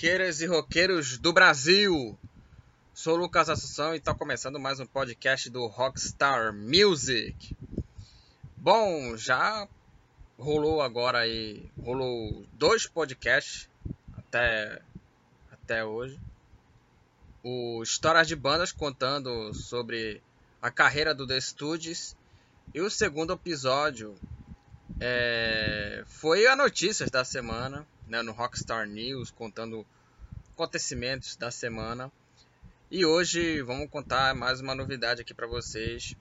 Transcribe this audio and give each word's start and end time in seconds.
roqueiras 0.00 0.40
e 0.40 0.46
roqueiros 0.46 1.18
do 1.18 1.30
Brasil! 1.30 2.18
Sou 2.94 3.16
Lucas 3.16 3.50
Assunção 3.50 3.92
e 3.92 3.98
está 3.98 4.14
começando 4.14 4.58
mais 4.58 4.80
um 4.80 4.86
podcast 4.86 5.50
do 5.50 5.66
Rockstar 5.66 6.54
Music. 6.54 7.54
Bom, 8.56 9.14
já 9.18 9.68
rolou 10.38 10.80
agora 10.80 11.18
aí, 11.18 11.70
rolou 11.78 12.46
dois 12.54 12.86
podcasts 12.86 13.68
até, 14.16 14.80
até 15.52 15.84
hoje. 15.84 16.18
O 17.44 17.82
Histórias 17.82 18.26
de 18.26 18.34
Bandas 18.34 18.72
contando 18.72 19.52
sobre 19.52 20.22
a 20.62 20.70
carreira 20.70 21.14
do 21.14 21.26
The 21.26 21.38
Stooges 21.38 22.16
e 22.72 22.80
o 22.80 22.88
segundo 22.88 23.34
episódio 23.34 24.16
é, 24.98 26.02
foi 26.06 26.46
a 26.46 26.56
notícias 26.56 27.10
da 27.10 27.22
semana, 27.22 27.86
né, 28.10 28.20
no 28.22 28.32
Rockstar 28.32 28.86
News, 28.88 29.30
contando 29.30 29.86
acontecimentos 30.52 31.36
da 31.36 31.50
semana. 31.50 32.12
E 32.90 33.06
hoje 33.06 33.62
vamos 33.62 33.88
contar 33.88 34.34
mais 34.34 34.60
uma 34.60 34.74
novidade 34.74 35.22
aqui 35.22 35.32
para 35.32 35.46
vocês, 35.46 36.14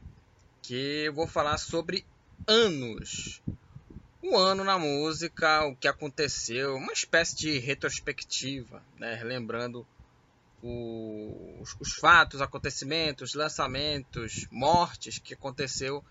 que 0.62 1.06
eu 1.06 1.14
vou 1.14 1.28
falar 1.28 1.58
sobre 1.58 2.06
anos. 2.48 3.42
Um 4.22 4.38
ano 4.38 4.64
na 4.64 4.78
música, 4.78 5.66
o 5.66 5.76
que 5.76 5.88
aconteceu, 5.88 6.76
uma 6.76 6.94
espécie 6.94 7.36
de 7.36 7.58
retrospectiva, 7.58 8.84
né, 8.98 9.16
relembrando 9.16 9.88
o- 10.62 11.58
os, 11.62 11.76
os 11.80 11.94
fatos, 11.96 12.40
acontecimentos, 12.42 13.34
lançamentos, 13.34 14.46
mortes 14.52 15.18
que 15.18 15.34
aconteceu 15.34 16.04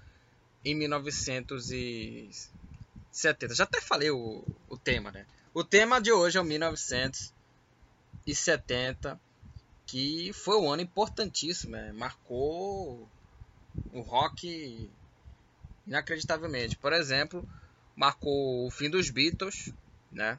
em 0.65 0.75
1970. 0.75 3.55
Já 3.55 3.63
até 3.65 3.81
falei 3.81 4.11
o, 4.11 4.43
o 4.69 4.77
tema, 4.77 5.13
né? 5.13 5.25
O 5.59 5.65
tema 5.65 6.01
de 6.01 6.13
hoje 6.13 6.39
é 6.39 6.41
o 6.41 6.45
1970, 6.45 9.21
que 9.85 10.33
foi 10.33 10.57
um 10.57 10.71
ano 10.71 10.83
importantíssimo, 10.83 11.73
né? 11.73 11.91
marcou 11.91 13.09
o 13.93 14.01
rock 14.01 14.89
inacreditavelmente. 15.85 16.77
Por 16.77 16.93
exemplo, 16.93 17.45
marcou 17.97 18.69
o 18.69 18.71
fim 18.71 18.89
dos 18.89 19.11
Beatles, 19.11 19.73
né? 20.13 20.39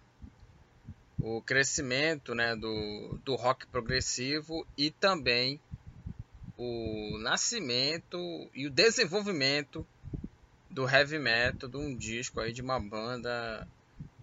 o 1.20 1.42
crescimento 1.42 2.34
né, 2.34 2.56
do, 2.56 3.20
do 3.26 3.36
rock 3.36 3.68
progressivo 3.68 4.66
e 4.78 4.90
também 4.90 5.60
o 6.58 7.18
nascimento 7.18 8.18
e 8.54 8.68
o 8.68 8.72
desenvolvimento 8.72 9.86
do 10.70 10.90
heavy 10.90 11.20
metal, 11.20 11.68
de 11.68 11.76
um 11.76 11.94
disco 11.94 12.40
aí 12.40 12.54
de 12.54 12.62
uma 12.62 12.80
banda 12.80 13.68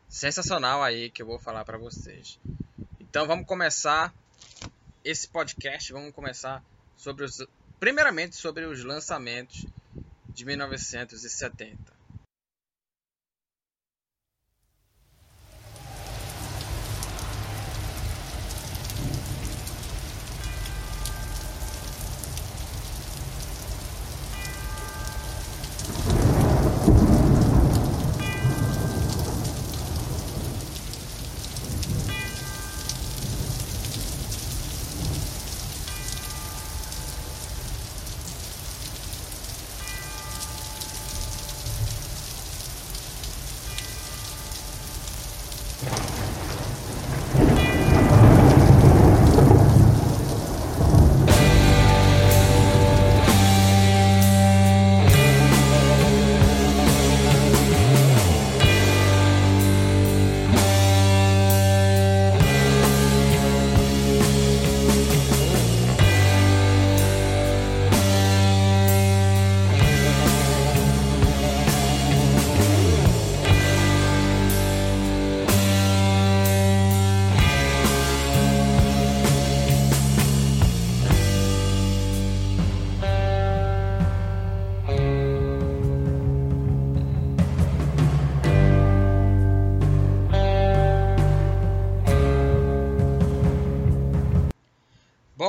sensacional 0.09 0.83
aí 0.83 1.11
que 1.11 1.23
eu 1.23 1.27
vou 1.27 1.39
falar 1.39 1.65
para 1.65 1.79
vocês. 1.79 2.39
Então 3.01 3.27
vamos 3.27 3.47
começar 3.47 4.15
esse 5.05 5.29
podcast, 5.29 5.93
vamos 5.93 6.15
começar 6.15 6.63
sobre 6.97 7.25
os 7.25 7.47
primeiramente 7.79 8.37
sobre 8.37 8.65
os 8.65 8.83
lançamentos 8.83 9.67
de 10.29 10.45
1970. 10.45 11.96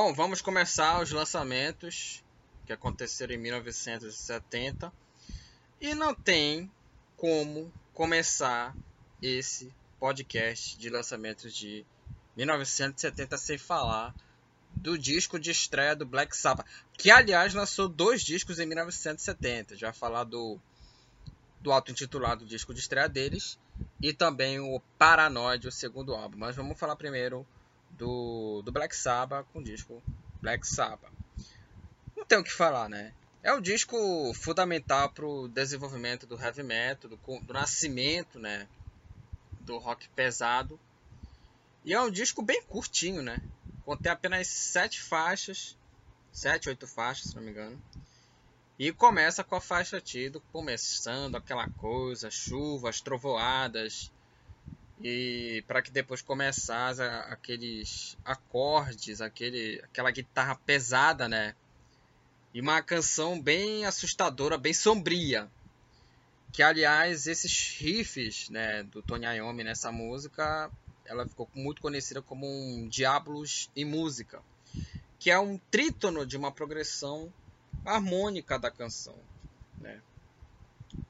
Bom, 0.08 0.14
vamos 0.14 0.40
começar 0.40 1.02
os 1.02 1.10
lançamentos 1.10 2.24
que 2.64 2.72
aconteceram 2.72 3.34
em 3.34 3.36
1970. 3.36 4.90
E 5.78 5.94
não 5.94 6.14
tem 6.14 6.70
como 7.14 7.70
começar 7.92 8.74
esse 9.20 9.70
podcast 10.00 10.78
de 10.78 10.88
lançamentos 10.88 11.54
de 11.54 11.84
1970 12.38 13.36
sem 13.36 13.58
falar 13.58 14.14
do 14.72 14.96
disco 14.96 15.38
de 15.38 15.50
estreia 15.50 15.94
do 15.94 16.06
Black 16.06 16.34
Sabbath, 16.34 16.66
que 16.94 17.10
aliás 17.10 17.52
lançou 17.52 17.86
dois 17.86 18.22
discos 18.22 18.58
em 18.58 18.64
1970. 18.64 19.76
Já 19.76 19.92
falar 19.92 20.24
do 20.24 20.58
do 21.60 21.70
auto-intitulado 21.70 22.46
disco 22.46 22.72
de 22.72 22.80
estreia 22.80 23.10
deles 23.10 23.58
e 24.00 24.14
também 24.14 24.58
o 24.58 24.80
Paranoid, 24.96 25.68
o 25.68 25.72
segundo 25.72 26.14
álbum. 26.14 26.38
Mas 26.38 26.56
vamos 26.56 26.78
falar 26.78 26.96
primeiro 26.96 27.46
do, 27.90 28.62
do 28.62 28.72
Black 28.72 28.94
Sabbath 28.94 29.46
com 29.52 29.60
o 29.60 29.64
disco 29.64 30.02
Black 30.40 30.66
Sabbath. 30.66 31.12
Não 32.16 32.24
tem 32.24 32.38
o 32.38 32.44
que 32.44 32.52
falar, 32.52 32.88
né? 32.88 33.12
É 33.42 33.52
um 33.52 33.60
disco 33.60 33.96
fundamental 34.34 35.10
para 35.10 35.26
o 35.26 35.48
desenvolvimento 35.48 36.26
do 36.26 36.40
heavy 36.40 36.62
metal, 36.62 37.10
do, 37.10 37.16
do 37.16 37.52
nascimento, 37.52 38.38
né? 38.38 38.68
Do 39.60 39.78
rock 39.78 40.08
pesado. 40.10 40.78
E 41.84 41.94
é 41.94 42.00
um 42.00 42.10
disco 42.10 42.42
bem 42.42 42.62
curtinho, 42.62 43.22
né? 43.22 43.38
Contém 43.84 44.12
apenas 44.12 44.48
sete 44.48 45.00
faixas, 45.00 45.76
sete, 46.32 46.68
oito 46.68 46.86
faixas, 46.86 47.30
se 47.30 47.36
não 47.36 47.42
me 47.42 47.50
engano. 47.50 47.80
E 48.78 48.92
começa 48.92 49.42
com 49.42 49.56
a 49.56 49.60
faixa 49.60 50.00
título, 50.00 50.44
começando 50.52 51.36
aquela 51.36 51.68
coisa, 51.70 52.30
chuvas, 52.30 53.00
trovoadas, 53.00 54.12
e 55.02 55.62
para 55.66 55.80
que 55.80 55.90
depois 55.90 56.22
começasse 56.22 57.02
aqueles 57.02 58.16
acordes, 58.24 59.20
aquele, 59.20 59.80
aquela 59.84 60.10
guitarra 60.10 60.56
pesada, 60.56 61.28
né? 61.28 61.54
E 62.52 62.60
uma 62.60 62.82
canção 62.82 63.40
bem 63.40 63.84
assustadora, 63.84 64.58
bem 64.58 64.72
sombria. 64.72 65.48
Que 66.52 66.62
aliás, 66.62 67.26
esses 67.26 67.76
riffs, 67.78 68.48
né, 68.48 68.82
do 68.84 69.02
Tony 69.02 69.26
Iommi 69.26 69.62
nessa 69.62 69.92
música, 69.92 70.70
ela 71.04 71.26
ficou 71.28 71.48
muito 71.54 71.80
conhecida 71.80 72.20
como 72.22 72.46
um 72.46 72.88
Diablos 72.88 73.70
em 73.76 73.84
música, 73.84 74.42
que 75.18 75.30
é 75.30 75.38
um 75.38 75.58
trítono 75.70 76.26
de 76.26 76.36
uma 76.36 76.50
progressão 76.50 77.32
harmônica 77.84 78.58
da 78.58 78.70
canção, 78.70 79.16
né? 79.78 80.00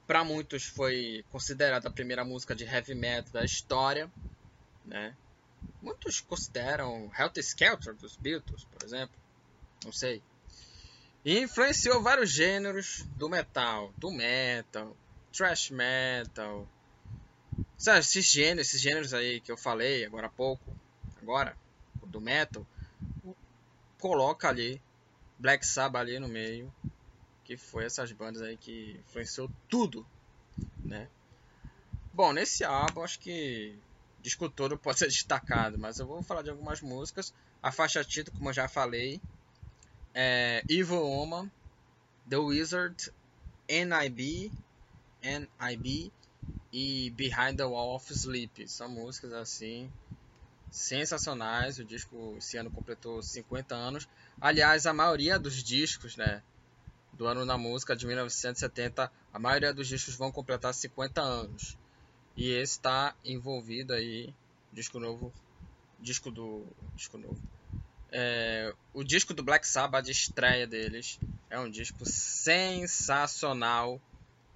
Para 0.05 0.23
muitos 0.23 0.65
foi 0.65 1.23
considerada 1.31 1.87
a 1.87 1.91
primeira 1.91 2.25
música 2.25 2.55
de 2.55 2.63
heavy 2.63 2.95
metal 2.95 3.31
da 3.31 3.43
história, 3.45 4.11
né? 4.85 5.15
Muitos 5.81 6.21
consideram 6.21 7.11
Helter 7.17 7.43
Skelter 7.43 7.95
dos 7.95 8.15
Beatles, 8.15 8.65
por 8.65 8.83
exemplo, 8.83 9.15
não 9.83 9.91
sei. 9.91 10.21
E 11.23 11.39
influenciou 11.39 12.01
vários 12.01 12.31
gêneros 12.31 13.05
do 13.15 13.29
metal, 13.29 13.93
do 13.97 14.11
metal, 14.11 14.95
thrash 15.31 15.69
metal. 15.69 16.67
Sabe, 17.77 17.99
esses 17.99 18.25
gêneros, 18.25 18.67
esses 18.67 18.81
gêneros 18.81 19.13
aí 19.13 19.39
que 19.41 19.51
eu 19.51 19.57
falei 19.57 20.05
agora 20.05 20.27
há 20.27 20.29
pouco, 20.29 20.63
agora, 21.21 21.55
do 22.05 22.19
metal, 22.19 22.65
coloca 23.99 24.49
ali 24.49 24.81
Black 25.37 25.65
Sabbath 25.65 26.01
ali 26.01 26.19
no 26.19 26.27
meio, 26.27 26.73
que 27.49 27.57
foi 27.57 27.83
essas 27.83 28.11
bandas 28.11 28.43
aí 28.43 28.55
que 28.55 28.95
influenciou 28.99 29.49
tudo, 29.67 30.05
né? 30.83 31.09
Bom, 32.13 32.31
nesse 32.31 32.63
álbum 32.63 33.01
acho 33.01 33.19
que 33.19 33.75
disco 34.21 34.47
todo 34.47 34.77
pode 34.77 34.99
ser 34.99 35.07
destacado, 35.09 35.75
mas 35.79 35.97
eu 35.97 36.05
vou 36.05 36.21
falar 36.21 36.43
de 36.43 36.51
algumas 36.51 36.79
músicas. 36.79 37.33
A 37.59 37.71
faixa 37.71 38.03
título, 38.03 38.37
como 38.37 38.49
eu 38.49 38.53
já 38.53 38.67
falei, 38.67 39.19
é 40.13 40.63
Evil 40.69 41.01
Woman, 41.01 41.49
The 42.29 42.37
Wizard, 42.37 43.11
NIB, 43.67 44.51
NIB 45.23 46.13
e 46.71 47.09
Behind 47.09 47.57
the 47.57 47.65
Wall 47.65 47.95
of 47.95 48.13
Sleep. 48.13 48.67
São 48.67 48.89
músicas 48.89 49.33
assim 49.33 49.91
sensacionais. 50.69 51.79
O 51.79 51.83
disco 51.83 52.35
esse 52.37 52.57
ano 52.57 52.69
completou 52.69 53.23
50 53.23 53.73
anos. 53.73 54.07
Aliás, 54.39 54.85
a 54.85 54.93
maioria 54.93 55.39
dos 55.39 55.63
discos, 55.63 56.15
né, 56.15 56.43
do 57.19 57.27
ano 57.27 57.45
da 57.45 57.57
música 57.57 57.97
de 57.97 58.07
1970, 58.07 59.11
a 59.33 59.37
maioria 59.37 59.73
dos 59.73 59.89
discos 59.89 60.15
vão 60.15 60.31
completar 60.31 60.73
50 60.73 61.21
anos. 61.21 61.77
E 62.35 62.51
esse 62.51 62.77
está 62.77 63.13
envolvido 63.25 63.91
aí, 63.93 64.33
disco 64.71 65.01
novo, 65.01 65.33
disco 65.99 66.31
do 66.31 66.65
disco 66.95 67.17
novo. 67.17 67.37
É, 68.09 68.73
o 68.93 69.03
disco 69.03 69.33
do 69.33 69.43
Black 69.43 69.67
Sabbath 69.67 70.05
de 70.05 70.13
estreia 70.13 70.65
deles 70.65 71.19
é 71.49 71.59
um 71.59 71.69
disco 71.69 72.05
sensacional, 72.05 73.99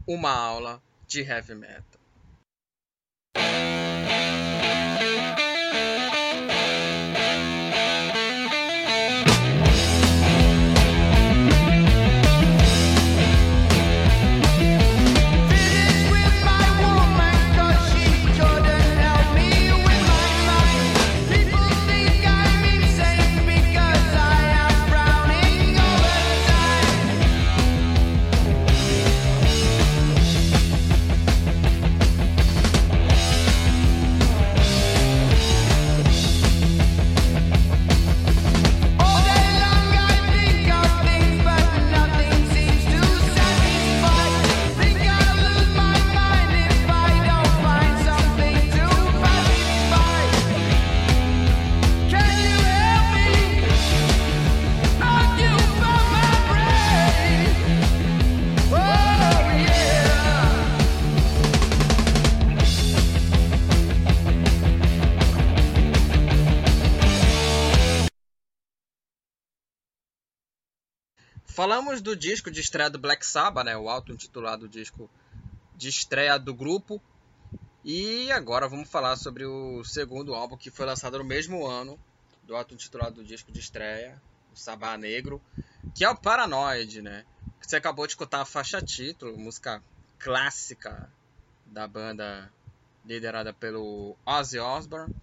uma 0.07 0.31
aula 0.31 0.81
de 1.05 1.19
heavy 1.19 1.55
metal. 1.55 2.02
Falamos 71.63 72.01
do 72.01 72.13
disco 72.13 72.51
de 72.51 72.59
estreia 72.59 72.89
do 72.89 72.99
Black 72.99 73.25
Sabbath, 73.25 73.63
né? 73.63 73.77
O 73.77 73.87
auto-intitulado 73.87 74.67
disco 74.67 75.09
de 75.77 75.87
estreia 75.87 76.37
do 76.37 76.53
grupo. 76.53 77.01
E 77.85 78.29
agora 78.33 78.67
vamos 78.67 78.89
falar 78.89 79.15
sobre 79.15 79.45
o 79.45 79.81
segundo 79.85 80.35
álbum 80.35 80.57
que 80.57 80.69
foi 80.69 80.85
lançado 80.85 81.17
no 81.17 81.23
mesmo 81.23 81.65
ano 81.65 81.97
do 82.43 82.53
auto-intitulado 82.53 83.23
disco 83.23 83.49
de 83.49 83.61
estreia, 83.61 84.21
o 84.53 84.57
Sabá 84.57 84.97
Negro, 84.97 85.41
que 85.95 86.03
é 86.03 86.09
o 86.09 86.17
Paranoid, 86.17 87.01
né? 87.01 87.23
Você 87.61 87.77
acabou 87.77 88.05
de 88.05 88.11
escutar 88.11 88.41
a 88.41 88.45
faixa 88.45 88.81
título, 88.81 89.39
música 89.39 89.81
clássica 90.19 91.09
da 91.67 91.87
banda 91.87 92.51
liderada 93.05 93.53
pelo 93.53 94.17
Ozzy 94.25 94.59
Osbourne. 94.59 95.15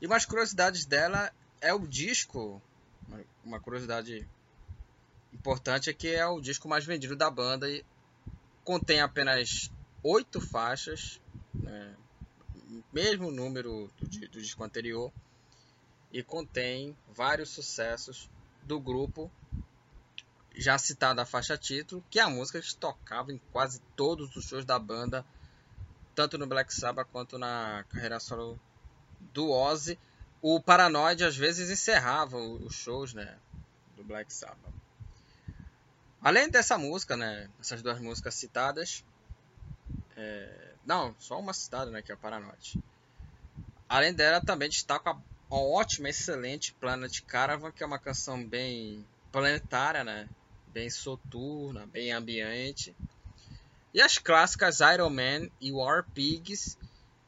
E 0.00 0.06
umas 0.06 0.24
curiosidades 0.24 0.86
dela 0.86 1.30
é 1.60 1.74
o 1.74 1.86
disco, 1.86 2.62
uma 3.44 3.60
curiosidade 3.60 4.26
importante 5.32 5.90
é 5.90 5.92
que 5.92 6.08
é 6.08 6.26
o 6.26 6.40
disco 6.40 6.68
mais 6.68 6.84
vendido 6.84 7.16
da 7.16 7.30
banda 7.30 7.68
e 7.70 7.84
contém 8.64 9.00
apenas 9.00 9.70
oito 10.02 10.40
faixas, 10.40 11.20
né, 11.54 11.94
mesmo 12.92 13.30
número 13.30 13.90
do, 13.98 14.06
do 14.06 14.40
disco 14.40 14.62
anterior, 14.62 15.12
e 16.12 16.22
contém 16.22 16.96
vários 17.08 17.50
sucessos 17.50 18.28
do 18.62 18.80
grupo, 18.80 19.30
já 20.54 20.76
citada 20.76 21.22
a 21.22 21.26
faixa 21.26 21.56
título, 21.56 22.04
que 22.10 22.18
é 22.18 22.22
a 22.22 22.30
música 22.30 22.60
que 22.60 22.74
tocava 22.74 23.32
em 23.32 23.40
quase 23.52 23.80
todos 23.96 24.34
os 24.36 24.44
shows 24.44 24.64
da 24.64 24.78
banda, 24.78 25.24
tanto 26.14 26.36
no 26.36 26.46
Black 26.46 26.74
Sabbath 26.74 27.08
quanto 27.10 27.38
na 27.38 27.84
carreira 27.88 28.18
solo 28.18 28.58
do 29.32 29.50
Ozzy. 29.50 29.98
O 30.42 30.60
Paranoid 30.60 31.22
às 31.24 31.36
vezes 31.36 31.70
encerrava 31.70 32.36
os 32.36 32.74
shows 32.74 33.14
né, 33.14 33.38
do 33.96 34.02
Black 34.02 34.32
Sabbath. 34.32 34.79
Além 36.22 36.50
dessa 36.50 36.76
música, 36.76 37.16
né? 37.16 37.48
Essas 37.58 37.82
duas 37.82 37.98
músicas 37.98 38.34
citadas. 38.34 39.04
É... 40.16 40.74
Não, 40.84 41.14
só 41.18 41.38
uma 41.38 41.54
citada, 41.54 41.90
né? 41.90 42.02
Que 42.02 42.12
é 42.12 42.14
a 42.14 42.18
Paranoid. 42.18 42.78
Além 43.88 44.12
dela, 44.12 44.40
também 44.40 44.68
destaca 44.68 45.10
a 45.10 45.56
ótima, 45.56 46.08
excelente 46.08 46.74
Planet 46.74 47.20
Caravan, 47.22 47.72
que 47.72 47.82
é 47.82 47.86
uma 47.86 47.98
canção 47.98 48.46
bem 48.46 49.04
planetária, 49.32 50.04
né? 50.04 50.28
Bem 50.68 50.90
soturna, 50.90 51.86
bem 51.86 52.12
ambiente. 52.12 52.94
E 53.92 54.00
as 54.00 54.18
clássicas 54.18 54.80
Iron 54.80 55.10
Man 55.10 55.48
e 55.60 55.72
War 55.72 56.04
Pigs, 56.14 56.78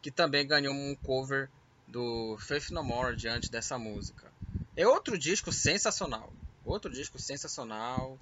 que 0.00 0.10
também 0.10 0.46
ganhou 0.46 0.72
um 0.72 0.94
cover 0.96 1.50
do 1.88 2.36
Faith 2.38 2.70
No 2.70 2.84
More 2.84 3.16
diante 3.16 3.50
dessa 3.50 3.78
música. 3.78 4.30
É 4.76 4.86
outro 4.86 5.18
disco 5.18 5.50
sensacional. 5.50 6.32
Outro 6.64 6.92
disco 6.92 7.18
sensacional 7.18 8.18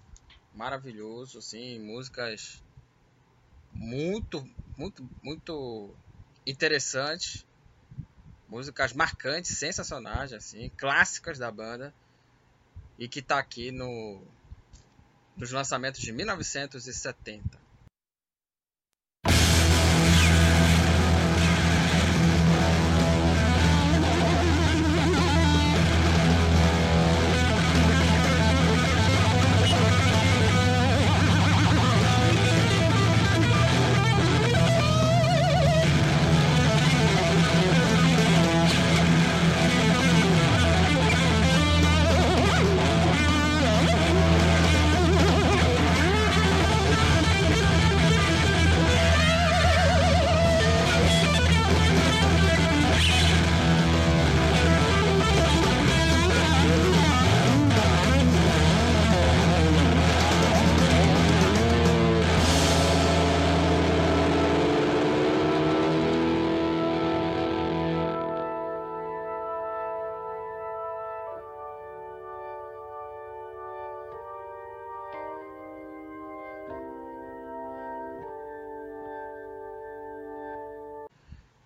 maravilhoso, 0.54 1.38
assim, 1.38 1.78
músicas 1.78 2.62
muito, 3.72 4.46
muito, 4.76 5.08
muito 5.22 5.94
interessantes, 6.46 7.46
músicas 8.48 8.92
marcantes, 8.92 9.56
sensacionais, 9.56 10.32
assim, 10.32 10.70
clássicas 10.76 11.38
da 11.38 11.50
banda 11.50 11.94
e 12.98 13.08
que 13.08 13.20
está 13.20 13.38
aqui 13.38 13.70
no 13.70 14.22
nos 15.36 15.52
lançamentos 15.52 16.02
de 16.02 16.12
1970. 16.12 17.69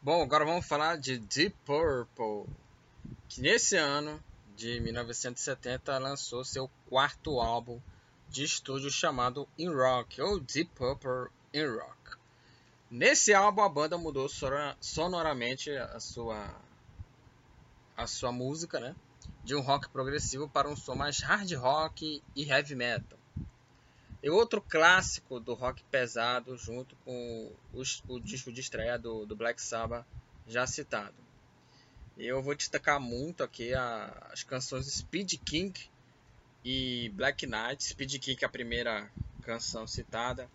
Bom, 0.05 0.21
agora 0.21 0.45
vamos 0.45 0.67
falar 0.67 0.99
de 0.99 1.17
Deep 1.17 1.57
Purple, 1.65 2.45
que 3.27 3.41
nesse 3.41 3.75
ano 3.79 4.23
de 4.55 4.79
1970 4.79 5.97
lançou 5.97 6.45
seu 6.45 6.71
quarto 6.91 7.41
álbum 7.41 7.81
de 8.29 8.45
estúdio 8.45 8.91
chamado 8.91 9.49
In 9.57 9.71
Rock, 9.71 10.21
ou 10.21 10.39
Deep 10.39 10.71
Purple 10.75 11.33
In 11.55 11.65
Rock. 11.69 12.19
Nesse 12.91 13.33
álbum 13.33 13.63
a 13.63 13.69
banda 13.71 13.97
mudou 13.97 14.29
sonoramente 14.79 15.71
a 15.71 15.99
sua 15.99 16.55
a 17.97 18.07
sua 18.07 18.31
música, 18.31 18.79
né? 18.79 18.95
De 19.43 19.55
um 19.55 19.63
rock 19.63 19.89
progressivo 19.89 20.47
para 20.47 20.69
um 20.69 20.77
som 20.77 20.95
mais 20.95 21.21
hard 21.21 21.51
rock 21.55 22.23
e 22.37 22.45
heavy 22.45 22.75
metal. 22.75 23.19
E 24.25 24.31
outro 24.31 24.59
clássico 24.63 25.39
do 25.39 25.53
rock 25.53 25.85
pesado, 25.91 26.57
junto 26.57 26.97
com 27.05 27.53
o, 27.75 27.83
o 28.09 28.19
disco 28.19 28.51
de 28.51 28.63
estreia 28.63 28.99
do, 28.99 29.27
do, 29.27 29.37
Black 29.37 29.61
Sabbath, 29.61 30.07
já 30.47 30.67
citado. 30.67 31.15
Eu 32.17 32.43
vou 32.43 32.55
destacar 32.55 32.99
muito 32.99 33.45
aqui 33.45 33.75
a, 33.75 34.29
as 34.33 34.43
canções 34.43 34.87
Speed 34.87 35.35
King 35.45 35.79
e 36.65 37.11
Black 37.11 37.45
Knight. 37.45 37.85
Speed 37.85 38.19
King 38.19 38.43
é 38.43 38.47
a 38.47 38.49
primeira 38.49 39.11
canção 39.43 39.87
citada. 39.87 40.49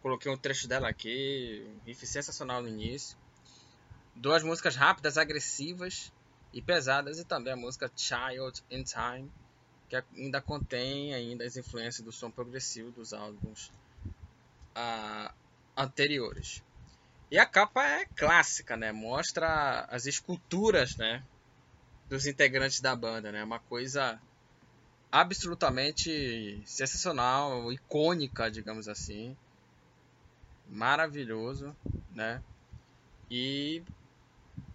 Coloquei 0.00 0.32
um 0.32 0.38
trecho 0.38 0.66
dela 0.66 0.88
aqui, 0.88 1.70
riff 1.84 2.06
sensacional 2.06 2.62
no 2.62 2.68
início. 2.68 3.18
Duas 4.16 4.42
músicas 4.42 4.74
rápidas, 4.74 5.18
agressivas 5.18 6.10
e 6.50 6.62
pesadas, 6.62 7.18
e 7.18 7.26
também 7.26 7.52
a 7.52 7.56
música 7.56 7.92
Child 7.94 8.64
in 8.70 8.84
Time 8.84 9.30
que 9.88 9.96
ainda 10.16 10.40
contém 10.40 11.14
ainda 11.14 11.44
as 11.44 11.56
influências 11.56 12.04
do 12.04 12.12
som 12.12 12.30
progressivo 12.30 12.90
dos 12.90 13.12
álbuns 13.12 13.70
ah, 14.74 15.32
anteriores. 15.76 16.62
E 17.30 17.38
a 17.38 17.46
capa 17.46 17.84
é 17.84 18.04
clássica, 18.04 18.76
né? 18.76 18.92
Mostra 18.92 19.86
as 19.90 20.06
esculturas, 20.06 20.96
né, 20.96 21.24
dos 22.08 22.26
integrantes 22.26 22.80
da 22.80 22.94
banda, 22.94 23.32
né? 23.32 23.42
Uma 23.42 23.58
coisa 23.58 24.20
absolutamente 25.10 26.62
sensacional, 26.64 27.72
icônica, 27.72 28.50
digamos 28.50 28.88
assim. 28.88 29.36
Maravilhoso, 30.68 31.74
né? 32.12 32.42
E 33.30 33.82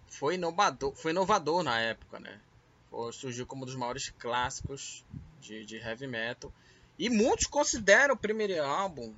foi 0.08 0.34
inovador, 0.34 0.94
foi 0.94 1.12
inovador 1.12 1.62
na 1.62 1.78
época, 1.80 2.18
né? 2.18 2.40
Surgiu 3.12 3.46
como 3.46 3.62
um 3.62 3.66
dos 3.66 3.74
maiores 3.74 4.10
clássicos 4.18 5.04
de, 5.40 5.64
de 5.64 5.76
heavy 5.76 6.06
metal. 6.06 6.52
E 6.98 7.08
muitos 7.08 7.46
consideram 7.46 8.14
o 8.14 8.18
primeiro 8.18 8.62
álbum 8.62 9.14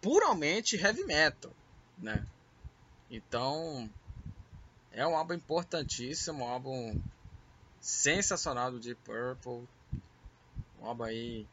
puramente 0.00 0.76
heavy 0.76 1.04
metal, 1.04 1.52
né? 1.98 2.26
Então, 3.10 3.88
é 4.92 5.06
um 5.06 5.16
álbum 5.16 5.34
importantíssimo, 5.34 6.44
um 6.44 6.48
álbum 6.48 7.00
sensacional 7.80 8.70
do 8.70 8.80
Deep 8.80 9.00
Purple. 9.04 9.68
Um 10.80 10.86
álbum 10.86 11.04
aí 11.04 11.46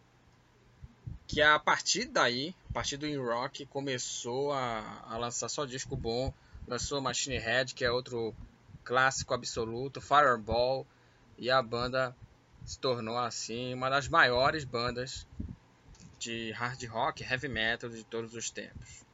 que 1.28 1.42
a 1.42 1.60
partir 1.60 2.06
daí, 2.06 2.56
a 2.70 2.74
partir 2.74 2.98
do 2.98 3.06
In 3.06 3.18
Rock, 3.18 3.66
começou 3.66 4.54
a, 4.54 5.04
a 5.08 5.18
lançar 5.18 5.50
só 5.50 5.66
disco 5.66 5.96
bom. 5.96 6.34
Lançou 6.68 7.02
Machine 7.02 7.38
Head, 7.38 7.74
que 7.74 7.84
é 7.84 7.92
outro 7.92 8.34
clássico 8.84 9.34
absoluto, 9.34 10.00
Fireball, 10.00 10.86
e 11.38 11.52
a 11.52 11.62
banda 11.62 12.16
se 12.66 12.80
tornou 12.80 13.18
assim 13.18 13.74
uma 13.74 13.90
das 13.90 14.08
maiores 14.10 14.64
bandas 14.64 15.28
de 16.18 16.52
hard 16.52 16.84
rock, 16.86 17.24
heavy 17.24 17.48
metal 17.48 17.90
de 17.90 18.04
todos 18.04 18.34
os 18.34 18.50
tempos. 18.50 19.06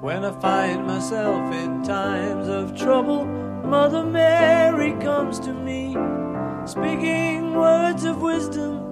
When 0.00 0.24
I 0.24 0.32
find 0.40 0.86
myself 0.86 1.54
in 1.54 1.82
times 1.82 2.48
of 2.48 2.74
trouble, 2.74 3.24
Mother 3.64 4.04
Mary 4.04 4.92
comes 4.94 5.38
to 5.40 5.52
me, 5.52 5.94
speaking 6.66 7.54
words 7.54 8.04
of 8.04 8.20
wisdom 8.20 8.91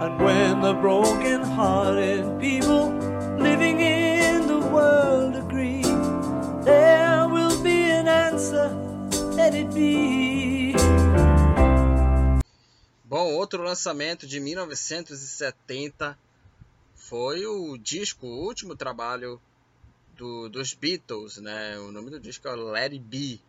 And 0.00 0.16
when 0.22 0.60
the 0.60 0.74
broken 0.74 1.42
hearted 1.42 2.38
people 2.38 2.92
living 3.36 3.80
in 3.80 4.46
the 4.46 4.60
world 4.60 5.34
agree, 5.34 5.82
there 6.62 7.26
will 7.26 7.60
be 7.64 7.90
an 7.90 8.06
answer, 8.06 8.70
let 9.34 9.54
it 9.54 9.74
be. 9.74 10.74
Bom, 13.04 13.34
outro 13.34 13.64
lançamento 13.64 14.24
de 14.24 14.38
1970 14.38 16.16
foi 16.94 17.44
o 17.44 17.76
disco, 17.76 18.24
o 18.24 18.44
último 18.44 18.76
trabalho 18.76 19.40
do, 20.16 20.48
dos 20.48 20.74
Beatles, 20.74 21.38
né? 21.38 21.76
O 21.80 21.90
nome 21.90 22.10
do 22.10 22.20
disco 22.20 22.46
é 22.46 22.54
Let 22.54 22.92
It 22.92 23.00
Be. 23.00 23.40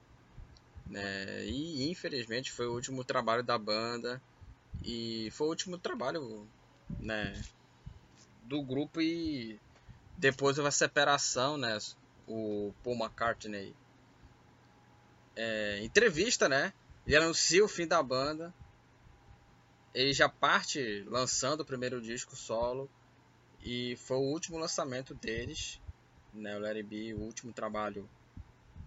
Né? 0.87 1.45
E 1.45 1.91
infelizmente 1.91 2.51
foi 2.51 2.65
o 2.65 2.73
último 2.73 3.03
trabalho 3.03 3.43
da 3.43 3.59
banda 3.59 4.19
e 4.83 5.29
foi 5.31 5.47
o 5.47 5.49
último 5.49 5.77
trabalho, 5.77 6.47
né, 6.99 7.41
do 8.43 8.61
grupo 8.61 9.01
e 9.01 9.59
depois 10.17 10.57
houve 10.57 10.67
a 10.67 10.71
separação, 10.71 11.57
né, 11.57 11.77
o 12.27 12.73
Paul 12.83 12.97
McCartney 12.97 13.73
é, 15.35 15.79
entrevista, 15.83 16.47
né, 16.47 16.73
ele 17.05 17.15
anuncia 17.15 17.63
o 17.63 17.67
fim 17.67 17.87
da 17.87 18.01
banda, 18.01 18.53
ele 19.93 20.13
já 20.13 20.29
parte 20.29 21.03
lançando 21.07 21.61
o 21.61 21.65
primeiro 21.65 22.01
disco 22.01 22.35
solo 22.35 22.89
e 23.61 23.95
foi 23.97 24.17
o 24.17 24.31
último 24.31 24.57
lançamento 24.57 25.13
deles, 25.15 25.79
né, 26.33 26.55
o 26.55 26.59
Larry 26.59 26.83
B, 26.83 27.13
o 27.13 27.19
último 27.19 27.51
trabalho 27.51 28.09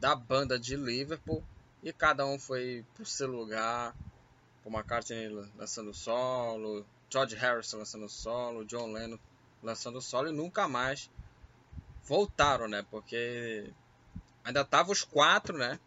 da 0.00 0.14
banda 0.14 0.58
de 0.58 0.76
Liverpool 0.76 1.42
e 1.82 1.92
cada 1.92 2.24
um 2.26 2.38
foi 2.38 2.84
pro 2.94 3.04
seu 3.04 3.26
lugar 3.26 3.94
Paul 4.62 4.76
McCartney 4.76 5.28
lançando 5.56 5.92
solo, 5.92 6.86
George 7.10 7.36
Harrison 7.36 7.78
lançando 7.78 8.08
solo, 8.08 8.64
John 8.64 8.92
Lennon 8.92 9.18
lançando 9.62 10.00
solo 10.00 10.28
e 10.28 10.32
nunca 10.32 10.66
mais 10.68 11.10
voltaram, 12.04 12.68
né? 12.68 12.84
Porque 12.90 13.72
ainda 14.44 14.64
tava 14.64 14.90
os 14.90 15.04
quatro, 15.04 15.56
né? 15.56 15.78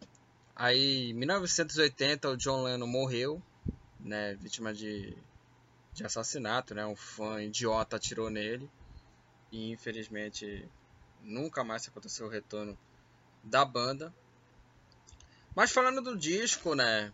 Aí, 0.54 1.10
em 1.10 1.14
1980, 1.14 2.30
o 2.30 2.36
John 2.36 2.62
Lennon 2.62 2.86
morreu, 2.86 3.42
né? 4.00 4.34
Vítima 4.36 4.72
de, 4.72 5.14
de 5.92 6.04
assassinato, 6.04 6.74
né? 6.74 6.86
Um 6.86 6.96
fã 6.96 7.42
idiota 7.42 7.96
atirou 7.96 8.30
nele. 8.30 8.70
E, 9.52 9.70
infelizmente, 9.70 10.66
nunca 11.22 11.62
mais 11.62 11.86
aconteceu 11.86 12.26
o 12.26 12.30
retorno 12.30 12.76
da 13.42 13.64
banda. 13.64 14.14
Mas 15.54 15.70
falando 15.70 16.00
do 16.00 16.16
disco, 16.16 16.74
né? 16.74 17.12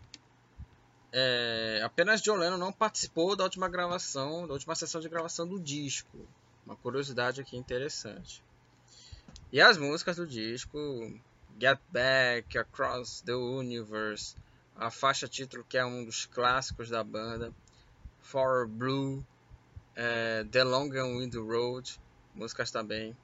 É, 1.13 1.83
apenas 1.85 2.23
John 2.23 2.37
Lennon 2.37 2.57
não 2.57 2.73
participou 2.73 3.37
da 3.37 3.45
última 3.45 3.69
gravação, 3.69 4.47
da 4.47 4.55
última 4.55 4.75
sessão 4.75 5.01
de 5.01 5.09
gravação 5.09 5.47
do 5.47 5.61
disco. 5.61 6.19
Uma 6.65 6.75
curiosidade 6.77 7.41
aqui 7.41 7.57
interessante. 7.57 8.43
E 9.53 9.61
as 9.61 9.77
músicas 9.77 10.17
do 10.17 10.27
disco, 10.27 10.79
Get 11.61 11.79
Back, 11.91 12.57
Across 12.57 13.23
the 13.23 13.35
Universe, 13.35 14.37
a 14.75 14.91
faixa 14.91 15.29
título 15.29 15.65
que 15.69 15.77
é 15.77 15.85
um 15.85 16.05
dos 16.05 16.25
clássicos 16.25 16.89
da 16.89 17.05
banda, 17.05 17.53
For 18.21 18.67
Blue, 18.67 19.25
é, 19.95 20.45
The 20.51 20.65
Long 20.65 20.91
and 20.93 21.19
Wind 21.19 21.35
Road, 21.35 22.01
músicas 22.35 22.71
também, 22.71 23.15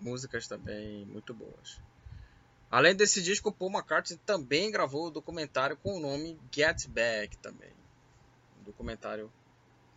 músicas 0.00 0.48
também 0.48 1.06
muito 1.06 1.32
boas. 1.32 1.80
Além 2.72 2.96
desse 2.96 3.20
disco, 3.20 3.52
Paul 3.52 3.70
McCartney 3.70 4.18
também 4.24 4.70
gravou 4.70 5.04
o 5.04 5.08
um 5.08 5.10
documentário 5.10 5.76
com 5.76 5.98
o 5.98 6.00
nome 6.00 6.40
Get 6.50 6.88
Back 6.88 7.36
também. 7.36 7.68
Um 8.58 8.64
documentário 8.64 9.30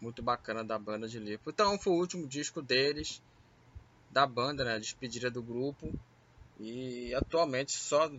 muito 0.02 0.22
bacana 0.22 0.62
da 0.62 0.78
banda 0.78 1.08
de 1.08 1.18
Liverpool. 1.18 1.54
Então 1.54 1.80
foi 1.80 1.94
o 1.94 1.96
último 1.96 2.28
disco 2.28 2.62
deles, 2.62 3.24
da 4.12 4.28
banda, 4.28 4.66
né? 4.66 4.74
A 4.74 4.80
despedida 4.80 5.32
do 5.32 5.42
grupo. 5.42 5.90
E 6.60 7.16
atualmente 7.16 7.72
só 7.72 8.12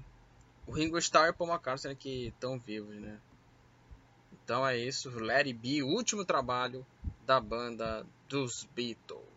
o 0.67 0.73
Ringo 0.73 0.97
Starr 0.97 1.29
e 1.29 1.33
Paul 1.35 1.51
McCartney 1.51 1.95
que 1.95 2.29
estão 2.29 2.59
vivos, 2.59 2.97
né? 2.97 3.21
Então 4.43 4.67
é 4.67 4.75
isso, 4.79 5.11
It 5.31 5.53
Be, 5.53 5.83
o 5.83 5.89
último 5.89 6.25
trabalho 6.25 6.87
da 7.27 7.39
banda 7.39 8.07
dos 8.27 8.65
Beatles. 8.75 9.36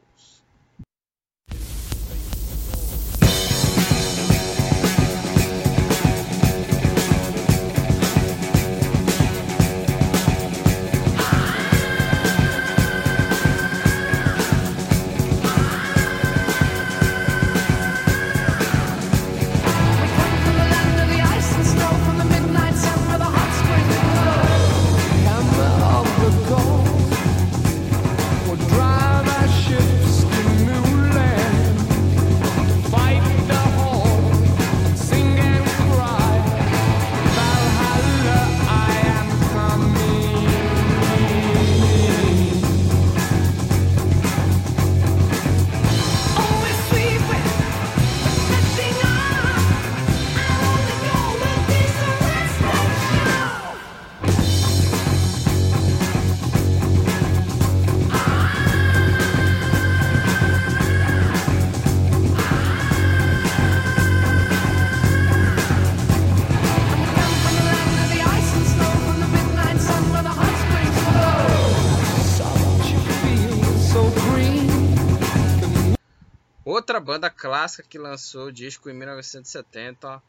Clássica 77.39 77.87
que 77.87 77.97
lançou 77.97 78.47
o 78.47 78.51
disco 78.51 78.89
em 78.89 78.93
1970 78.93 80.21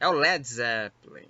é 0.00 0.08
o 0.08 0.12
Led 0.12 0.42
Zeppelin, 0.48 1.28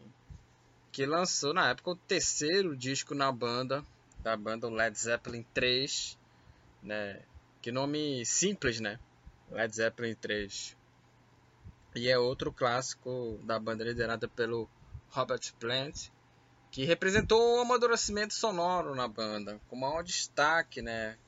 que 0.93 1.05
lançou 1.05 1.53
na 1.53 1.69
época 1.71 1.91
o 1.91 1.97
terceiro 1.97 2.77
disco 2.77 3.13
na 3.13 3.33
banda, 3.33 3.85
da 4.21 4.37
banda 4.37 4.71
Led 4.71 4.97
Zeppelin 4.97 5.45
3, 5.53 6.17
né? 6.81 7.21
Que 7.61 7.73
nome 7.73 8.25
simples, 8.25 8.79
né? 8.79 9.01
Led 9.51 9.75
Zeppelin 9.75 10.15
3. 10.15 10.77
E 11.97 12.09
é 12.09 12.17
outro 12.17 12.53
clássico 12.53 13.41
da 13.43 13.59
banda 13.59 13.83
liderada 13.83 14.29
pelo 14.29 14.69
Robert 15.11 15.53
Plant, 15.59 16.09
que 16.71 16.85
representou 16.85 17.57
o 17.57 17.61
amadurecimento 17.61 18.35
sonoro 18.35 18.95
na 18.95 19.09
banda, 19.09 19.61
com 19.69 19.75
maior 19.75 20.05
destaque, 20.05 20.81
né? 20.81 21.19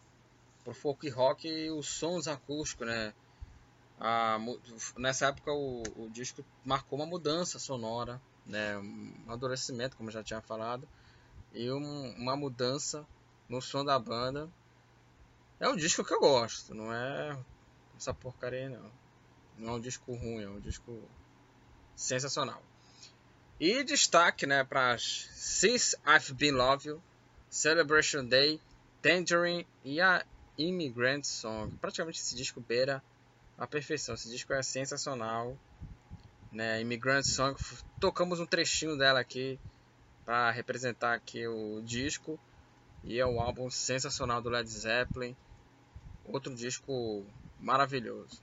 Pro 0.63 0.73
folk 0.73 1.09
rock 1.09 1.49
e 1.49 1.71
os 1.71 1.89
sons 1.89 2.29
acústicos, 2.29 2.87
né? 2.87 3.13
A, 4.01 4.39
nessa 4.97 5.27
época 5.27 5.53
o, 5.53 5.83
o, 5.97 6.11
disco 6.11 6.45
marcou 6.65 6.99
uma 6.99 7.07
mudança 7.07 7.59
sonora, 7.59 8.21
né, 8.47 8.79
um 8.79 9.15
amadurecimento, 9.27 9.97
como 9.97 10.11
já 10.11 10.23
tinha 10.23 10.41
falado, 10.41 10.89
e 11.53 11.71
um, 11.71 12.15
uma 12.17 12.37
mudança 12.37 13.07
no 13.49 13.61
som 13.61 13.85
da 13.85 13.99
banda. 13.99 14.49
É 15.59 15.69
um 15.69 15.77
disco 15.77 16.05
que 16.05 16.15
eu 16.15 16.21
gosto, 16.21 16.75
não 16.75 16.93
é 16.93 17.37
essa 17.97 18.15
porcaria 18.15 18.69
não. 18.69 18.91
Não 19.59 19.71
é 19.71 19.73
um 19.73 19.81
disco 19.81 20.15
ruim, 20.15 20.45
é 20.45 20.49
um 20.49 20.61
disco 20.61 21.03
sensacional. 21.97 22.63
E 23.59 23.83
destaque, 23.83 24.47
né, 24.47 24.63
para 24.63 24.97
Since 24.99 25.97
I've 26.07 26.33
Been 26.35 26.53
Love 26.53 26.89
You, 26.89 27.03
Celebration 27.51 28.25
Day, 28.25 28.61
Tangerine 29.03 29.67
e 29.85 30.01
a 30.01 30.25
Immigrant 30.57 31.25
Song. 31.25 31.77
Praticamente 31.81 32.21
esse 32.21 32.37
disco 32.37 32.61
beira 32.61 33.03
a 33.59 33.67
perfeição. 33.67 34.15
Esse 34.15 34.31
disco 34.31 34.53
é 34.53 34.63
sensacional. 34.63 35.59
Né? 36.53 36.81
Immigrant 36.81 37.25
Song, 37.25 37.59
tocamos 38.01 38.41
um 38.41 38.47
trechinho 38.47 38.97
dela 38.97 39.21
aqui 39.21 39.59
para 40.25 40.51
representar 40.51 41.15
aqui 41.15 41.47
o 41.47 41.83
disco. 41.83 42.39
E 43.03 43.19
é 43.19 43.27
um 43.27 43.41
álbum 43.41 43.69
sensacional 43.69 44.41
do 44.41 44.49
Led 44.49 44.69
Zeppelin. 44.69 45.37
Outro 46.25 46.55
disco 46.55 47.27
maravilhoso. 47.59 48.41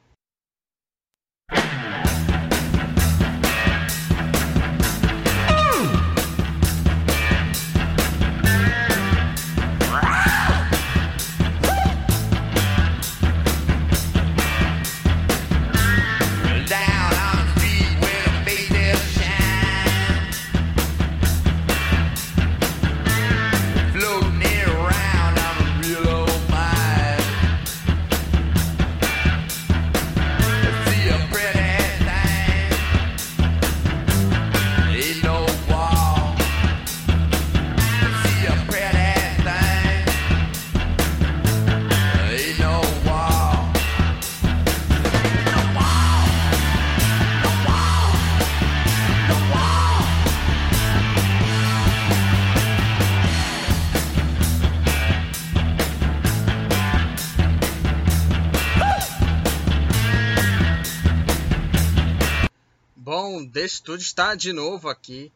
The 63.65 63.69
Studio 63.69 64.03
está 64.03 64.35
de 64.35 64.53
novo 64.53 64.87
aqui 64.89 65.31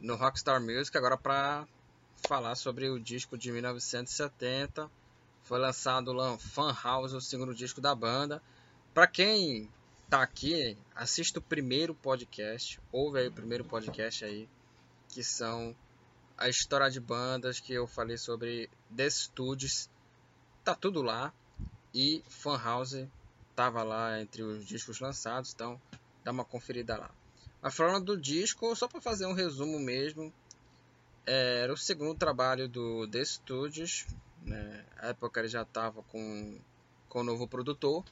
no 0.00 0.16
Rockstar 0.16 0.60
Music 0.60 0.98
agora 0.98 1.16
para 1.16 1.64
falar 2.26 2.56
sobre 2.56 2.88
o 2.90 2.98
disco 2.98 3.38
de 3.38 3.52
1970. 3.52 4.90
Foi 5.44 5.56
lançado 5.56 6.10
o 6.10 6.38
Fan 6.38 6.76
House, 6.82 7.12
o 7.12 7.20
segundo 7.20 7.54
disco 7.54 7.80
da 7.80 7.94
banda. 7.94 8.42
Para 8.92 9.06
quem 9.06 9.70
tá 10.10 10.22
aqui, 10.22 10.76
assista 10.92 11.38
o 11.38 11.42
primeiro 11.42 11.94
podcast, 11.94 12.80
ouve 12.90 13.20
aí 13.20 13.28
o 13.28 13.32
primeiro 13.32 13.64
podcast 13.64 14.24
aí, 14.24 14.48
que 15.08 15.22
são 15.22 15.72
a 16.36 16.48
história 16.48 16.90
de 16.90 16.98
bandas 16.98 17.60
que 17.60 17.72
eu 17.72 17.86
falei 17.86 18.18
sobre 18.18 18.68
The 18.96 19.08
Studios. 19.08 19.88
Tá 20.64 20.74
tudo 20.74 21.00
lá 21.00 21.32
e 21.94 22.24
Fan 22.28 22.60
House 22.60 23.06
tava 23.54 23.84
lá 23.84 24.20
entre 24.20 24.42
os 24.42 24.66
discos 24.66 24.98
lançados, 24.98 25.52
então 25.54 25.80
dá 26.24 26.32
uma 26.32 26.44
conferida 26.44 26.96
lá. 26.96 27.08
A 27.62 27.70
flora 27.70 28.00
do 28.00 28.16
disco, 28.16 28.74
só 28.76 28.86
para 28.86 29.00
fazer 29.00 29.26
um 29.26 29.32
resumo 29.32 29.78
mesmo, 29.78 30.32
era 31.26 31.72
o 31.72 31.76
segundo 31.76 32.16
trabalho 32.16 32.68
do 32.68 33.08
The 33.08 33.24
Studios. 33.24 34.06
Né? 34.42 34.84
Na 34.96 35.08
época 35.08 35.40
ele 35.40 35.48
já 35.48 35.62
estava 35.62 36.02
com, 36.04 36.60
com 37.08 37.20
o 37.20 37.24
novo 37.24 37.48
produtor. 37.48 38.04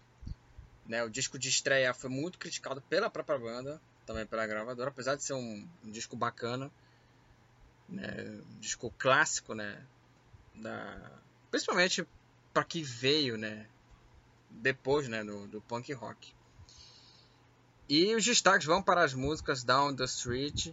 Né? 0.86 1.02
O 1.04 1.08
disco 1.08 1.38
de 1.38 1.48
estreia 1.48 1.94
foi 1.94 2.10
muito 2.10 2.38
criticado 2.38 2.82
pela 2.82 3.08
própria 3.08 3.38
banda, 3.38 3.80
também 4.04 4.26
pela 4.26 4.46
gravadora, 4.46 4.90
apesar 4.90 5.14
de 5.14 5.22
ser 5.22 5.34
um, 5.34 5.68
um 5.84 5.90
disco 5.90 6.16
bacana. 6.16 6.70
Né? 7.88 8.42
Um 8.50 8.58
disco 8.58 8.92
clássico, 8.98 9.54
né? 9.54 9.86
Da... 10.54 11.20
Principalmente 11.50 12.06
para 12.52 12.64
que 12.64 12.82
veio 12.82 13.36
né? 13.36 13.66
depois 14.50 15.08
né? 15.08 15.22
do, 15.22 15.46
do 15.46 15.60
punk 15.60 15.92
rock. 15.92 16.34
E 17.88 18.14
os 18.14 18.24
destaques 18.24 18.66
vão 18.66 18.82
para 18.82 19.04
as 19.04 19.12
músicas 19.12 19.62
Down 19.62 19.94
the 19.94 20.04
Street, 20.04 20.72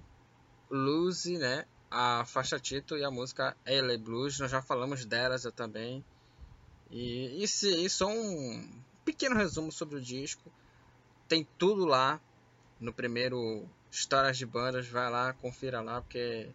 Lucy, 0.70 1.38
né? 1.38 1.66
A 1.90 2.24
faixa 2.26 2.58
título 2.58 3.02
e 3.02 3.04
a 3.04 3.12
música 3.12 3.56
LA 3.66 3.98
Blues. 3.98 4.40
Nós 4.40 4.50
já 4.50 4.62
falamos 4.62 5.04
delas 5.04 5.46
também. 5.54 6.04
E 6.90 7.44
isso 7.44 8.04
é 8.04 8.08
um 8.08 8.82
pequeno 9.04 9.36
resumo 9.36 9.72
sobre 9.74 9.98
o 9.98 10.02
disco. 10.02 10.50
Tem 11.28 11.46
tudo 11.58 11.86
lá 11.86 12.20
no 12.80 12.94
primeiro 12.94 13.68
Histórias 13.92 14.38
de 14.38 14.46
Bandas. 14.46 14.88
Vai 14.88 15.10
lá, 15.10 15.34
confira 15.34 15.82
lá, 15.82 16.02
porque 16.02 16.50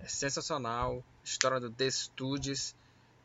é 0.00 0.08
sensacional. 0.08 1.04
História 1.22 1.60
do 1.60 1.70
The 1.70 1.88
Studios. 1.88 2.74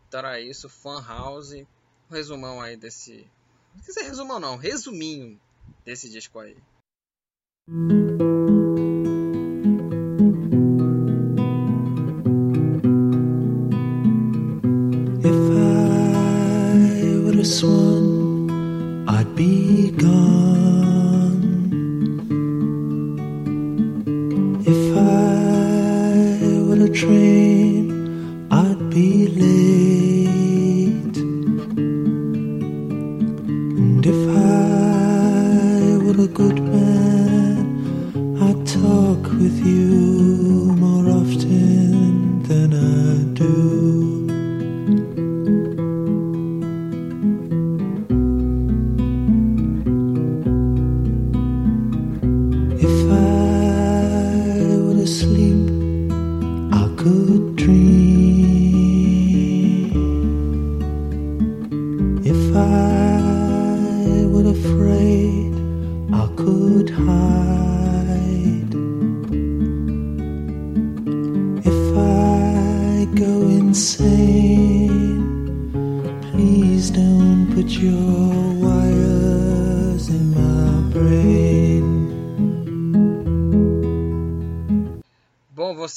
Então 0.08 0.20
era 0.20 0.40
isso, 0.40 0.70
Fan 0.70 1.04
House. 1.04 1.52
Um 1.52 2.14
resumão 2.14 2.62
aí 2.62 2.78
desse. 2.78 3.28
Não 3.74 3.84
se 3.84 4.00
é 4.00 4.04
resumão 4.04 4.40
não, 4.40 4.56
resuminho 4.56 5.42
desse 5.84 6.10
disco 6.10 6.40
aí. 6.40 6.56
If 7.68 8.05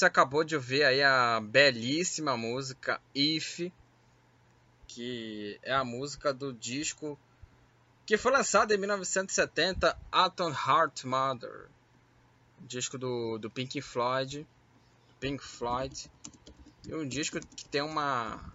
acabou 0.09 0.43
de 0.43 0.55
ouvir 0.55 0.83
aí 0.83 1.01
a 1.01 1.39
belíssima 1.39 2.35
música 2.35 2.99
If, 3.15 3.71
que 4.87 5.59
é 5.63 5.73
a 5.73 5.83
música 5.83 6.33
do 6.33 6.51
disco 6.51 7.17
que 8.05 8.17
foi 8.17 8.31
lançado 8.31 8.73
em 8.73 8.77
1970, 8.77 9.95
Atom 10.11 10.49
Heart 10.49 11.03
Mother, 11.03 11.67
disco 12.61 12.97
do, 12.97 13.37
do 13.37 13.51
Pink 13.51 13.79
Floyd, 13.81 14.47
Pink 15.19 15.43
Floyd, 15.43 16.09
e 16.87 16.95
um 16.95 17.07
disco 17.07 17.39
que 17.39 17.65
tem 17.65 17.83
uma 17.83 18.51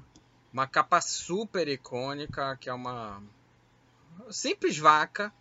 uma 0.52 0.66
capa 0.66 1.00
super 1.00 1.66
icônica, 1.68 2.56
que 2.56 2.68
é 2.68 2.72
uma 2.72 3.22
simples 4.30 4.76
vaca, 4.76 5.32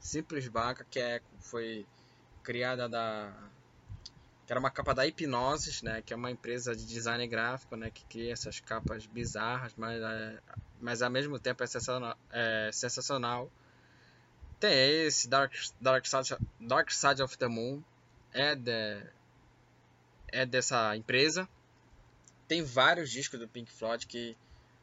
simples 0.00 0.46
vaca 0.46 0.86
que 0.90 0.98
é 0.98 1.20
foi 1.40 1.86
criada 2.42 2.88
da 2.88 3.32
que 4.46 4.52
era 4.52 4.58
uma 4.58 4.70
capa 4.70 4.94
da 4.94 5.06
Hipnoses, 5.06 5.82
né, 5.82 6.02
que 6.02 6.12
é 6.12 6.16
uma 6.16 6.30
empresa 6.30 6.74
de 6.74 6.84
design 6.84 7.26
gráfico, 7.26 7.76
né, 7.76 7.90
que 7.90 8.04
cria 8.04 8.32
essas 8.32 8.58
capas 8.60 9.06
bizarras, 9.06 9.72
mas, 9.76 10.02
é, 10.02 10.38
mas 10.80 11.02
ao 11.02 11.10
mesmo 11.10 11.38
tempo 11.38 11.62
é 11.62 11.66
sensacional. 11.66 12.18
É 12.30 12.70
sensacional. 12.72 13.50
Tem 14.58 14.72
esse 15.06 15.28
Dark, 15.28 15.52
Dark, 15.80 16.06
Side, 16.06 16.36
Dark 16.60 16.90
Side 16.90 17.22
of 17.22 17.36
the 17.38 17.48
Moon, 17.48 17.82
é, 18.32 18.54
de, 18.54 19.02
é 20.28 20.44
dessa 20.44 20.96
empresa. 20.96 21.48
Tem 22.48 22.62
vários 22.62 23.10
discos 23.10 23.38
do 23.38 23.48
Pink 23.48 23.70
Floyd 23.72 24.06
que 24.06 24.36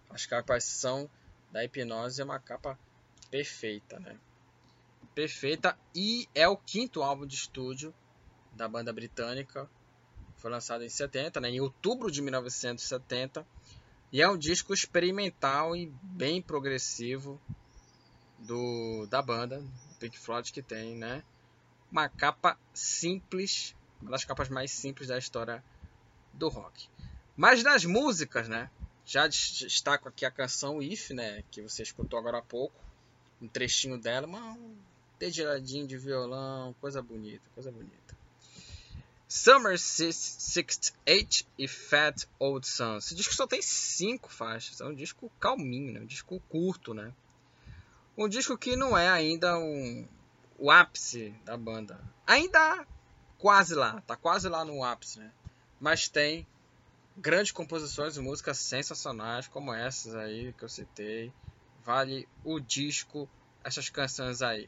as 0.10 0.26
capas 0.26 0.63
são 0.63 1.10
da 1.52 1.63
Hipnose, 1.63 2.22
é 2.22 2.24
uma 2.24 2.39
capa 2.39 2.80
perfeita, 3.30 4.00
né? 4.00 4.17
Perfeita 5.13 5.78
e 5.93 6.28
é 6.34 6.48
o 6.48 6.56
quinto 6.56 7.04
álbum 7.04 7.26
de 7.26 7.36
estúdio 7.36 7.93
da 8.60 8.67
banda 8.67 8.91
britânica. 8.91 9.69
Foi 10.36 10.52
lançado 10.52 10.84
em 10.84 10.89
70, 10.89 11.39
né, 11.39 11.50
em 11.50 11.62
outubro 11.62 12.12
de 12.12 12.22
1970. 12.22 13.48
E 14.12 14.22
é 14.22 14.30
um 14.30 14.38
disco 14.38 14.74
experimental 14.74 15.76
e 15.76 15.88
bem 16.02 16.41
progressivo 16.41 17.39
do 18.39 19.06
da 19.08 19.22
banda 19.22 19.63
Pink 20.00 20.17
Floyd 20.17 20.52
que 20.52 20.62
tem, 20.62 20.95
né? 20.95 21.24
Uma 21.91 22.10
capa 22.10 22.58
simples, 22.74 23.76
uma 24.02 24.12
das 24.12 24.26
capas 24.26 24.50
mais 24.50 24.72
simples 24.72 25.08
da 25.08 25.17
história 25.17 25.63
do 26.34 26.50
rock. 26.50 26.89
Mas 27.36 27.63
das 27.63 27.86
músicas, 27.86 28.48
né? 28.48 28.69
Já 29.06 29.28
destaco 29.28 30.08
aqui 30.08 30.26
a 30.26 30.32
canção 30.32 30.82
If, 30.82 31.12
né, 31.12 31.43
que 31.50 31.62
você 31.62 31.82
escutou 31.82 32.19
agora 32.19 32.38
há 32.38 32.41
pouco, 32.43 32.80
um 33.41 33.48
trechinho 33.48 33.98
dela, 33.98 34.28
uma 34.28 34.54
um 34.54 34.78
dedilhadinho 35.17 35.88
de 35.88 35.98
violão, 35.98 36.76
coisa 36.80 37.02
bonita, 37.02 37.43
coisa 37.56 37.72
bonita. 37.72 38.18
Summer 39.32 39.78
68 39.78 41.46
e 41.56 41.68
Fat 41.68 42.26
Old 42.39 42.68
Sun. 42.68 42.98
Esse 42.98 43.13
disco 43.13 43.36
só 43.36 43.46
tem 43.46 43.62
cinco 43.62 44.28
faixas. 44.34 44.82
É 44.82 44.86
um 44.86 44.96
disco 44.96 45.32
calminho, 45.39 45.94
né? 45.94 46.00
um 46.00 46.06
disco 46.08 46.42
curto, 46.50 46.96
né? 46.96 47.13
Um 48.18 48.28
disco 48.28 48.58
que 48.58 48.76
não 48.76 48.98
é 48.98 49.08
ainda 49.08 49.56
um, 49.60 50.08
o 50.58 50.72
ápice 50.72 51.30
da 51.46 51.56
banda. 51.56 52.04
Ainda 52.26 52.88
quase 53.38 53.76
lá, 53.76 54.02
tá 54.02 54.15
quase 54.15 54.50
lá 54.50 54.65
no 54.65 54.84
ápice, 54.84 55.20
né? 55.20 55.32
Mas 55.80 56.10
tem 56.10 56.48
grandes 57.15 57.52
composições 57.52 58.18
e 58.18 58.22
músicas 58.22 58.58
sensacionais 58.58 59.48
como 59.48 59.72
essas 59.72 60.15
aí 60.15 60.54
que 60.54 60.63
eu 60.63 60.70
citei. 60.70 61.32
Vale 61.86 62.28
o 62.44 62.60
disco, 62.60 63.30
essas 63.63 63.89
canções 63.89 64.42
aí. 64.42 64.68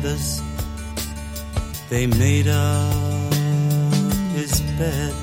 feathers, 0.00 0.42
they 1.88 2.06
made 2.06 2.48
up 2.48 3.32
his 4.34 4.60
bed. 4.78 5.14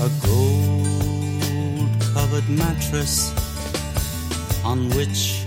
A 0.00 0.10
gold 0.26 1.90
covered 2.14 2.48
mattress 2.48 3.32
on 4.64 4.90
which 4.90 5.44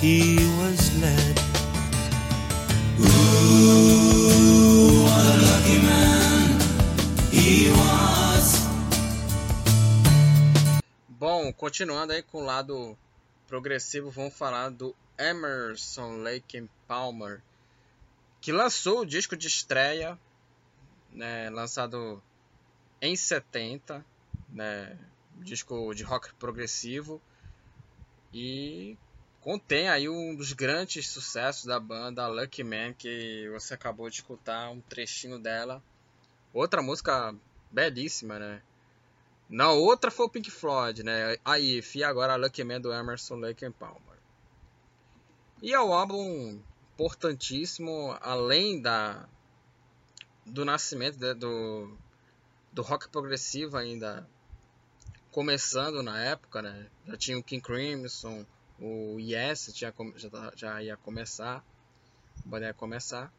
he 0.00 0.36
was 0.58 1.00
led. 1.00 1.40
Ooh, 3.00 3.04
what 5.04 5.24
a 5.26 5.38
lucky 5.48 5.78
man 5.82 6.60
he 7.30 7.70
was. 7.70 8.62
Bom, 11.08 11.52
continuando 11.52 12.12
aí 12.12 12.22
com 12.22 12.38
o 12.38 12.44
lado 12.44 12.96
progressivo, 13.48 14.10
vamos 14.10 14.34
falar 14.34 14.70
do 14.70 14.94
Emerson 15.18 16.22
Lake 16.22 16.56
and 16.58 16.68
Palmer, 16.92 17.40
que 18.38 18.52
lançou 18.52 19.00
o 19.00 19.06
disco 19.06 19.34
de 19.34 19.48
estreia, 19.48 20.18
né, 21.10 21.48
lançado 21.48 22.22
em 23.00 23.16
70, 23.16 24.04
né, 24.50 24.98
disco 25.36 25.94
de 25.94 26.02
rock 26.02 26.34
progressivo, 26.34 27.18
e 28.30 28.98
contém 29.40 29.88
aí 29.88 30.06
um 30.06 30.34
dos 30.34 30.52
grandes 30.52 31.08
sucessos 31.08 31.64
da 31.64 31.80
banda, 31.80 32.28
Lucky 32.28 32.62
Man, 32.62 32.92
que 32.92 33.48
você 33.48 33.72
acabou 33.72 34.10
de 34.10 34.16
escutar 34.16 34.68
um 34.68 34.82
trechinho 34.82 35.38
dela. 35.38 35.82
Outra 36.52 36.82
música 36.82 37.34
belíssima, 37.70 38.38
né? 38.38 38.60
Na 39.48 39.70
outra 39.70 40.10
foi 40.10 40.26
o 40.26 40.30
Pink 40.30 40.50
Floyd, 40.50 41.02
né? 41.02 41.38
A 41.42 41.58
If, 41.58 41.96
e 41.96 42.04
agora 42.04 42.34
a 42.34 42.36
Lucky 42.36 42.62
Man 42.62 42.82
do 42.82 42.92
Emerson 42.92 43.36
Lake 43.36 43.64
and 43.64 43.72
Palmer. 43.72 44.18
E 45.62 45.72
é 45.72 45.80
um 45.80 45.94
álbum 45.94 46.60
importantíssimo, 46.94 48.16
além 48.20 48.80
da 48.80 49.28
do 50.44 50.64
nascimento 50.64 51.20
né, 51.20 51.34
do, 51.34 51.96
do 52.72 52.82
rock 52.82 53.08
progressivo 53.08 53.76
ainda 53.76 54.28
começando 55.30 56.02
na 56.02 56.20
época, 56.20 56.60
né? 56.60 56.86
Já 57.06 57.16
tinha 57.16 57.38
o 57.38 57.42
King 57.42 57.62
Crimson, 57.62 58.44
o 58.78 59.18
Yes 59.18 59.70
tinha, 59.72 59.94
já, 60.16 60.30
tá, 60.30 60.52
já 60.54 60.82
ia 60.82 60.96
começar, 60.96 61.64
a 62.44 62.48
banda 62.48 62.66
ia 62.66 62.74
começar. 62.74 63.32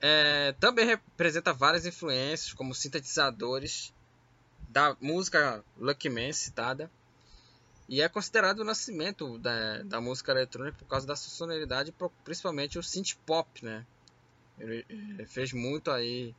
É, 0.00 0.52
também 0.52 0.86
representa 0.86 1.52
várias 1.52 1.84
influências, 1.84 2.54
como 2.54 2.74
sintetizadores 2.74 3.92
da 4.68 4.96
música 5.00 5.62
Lucky 5.76 6.08
Man 6.08 6.32
citada. 6.32 6.90
E 7.90 8.00
é 8.00 8.08
considerado 8.08 8.60
o 8.60 8.64
nascimento 8.64 9.36
da, 9.38 9.82
da 9.82 10.00
música 10.00 10.30
eletrônica 10.30 10.78
por 10.78 10.86
causa 10.86 11.04
da 11.04 11.16
sua 11.16 11.32
sonoridade, 11.32 11.92
principalmente 12.22 12.78
o 12.78 12.82
synth 12.84 13.16
pop, 13.26 13.64
né? 13.64 13.84
Ele, 14.60 14.86
ele 14.88 15.26
fez 15.26 15.52
muito 15.52 15.90
aí 15.90 16.32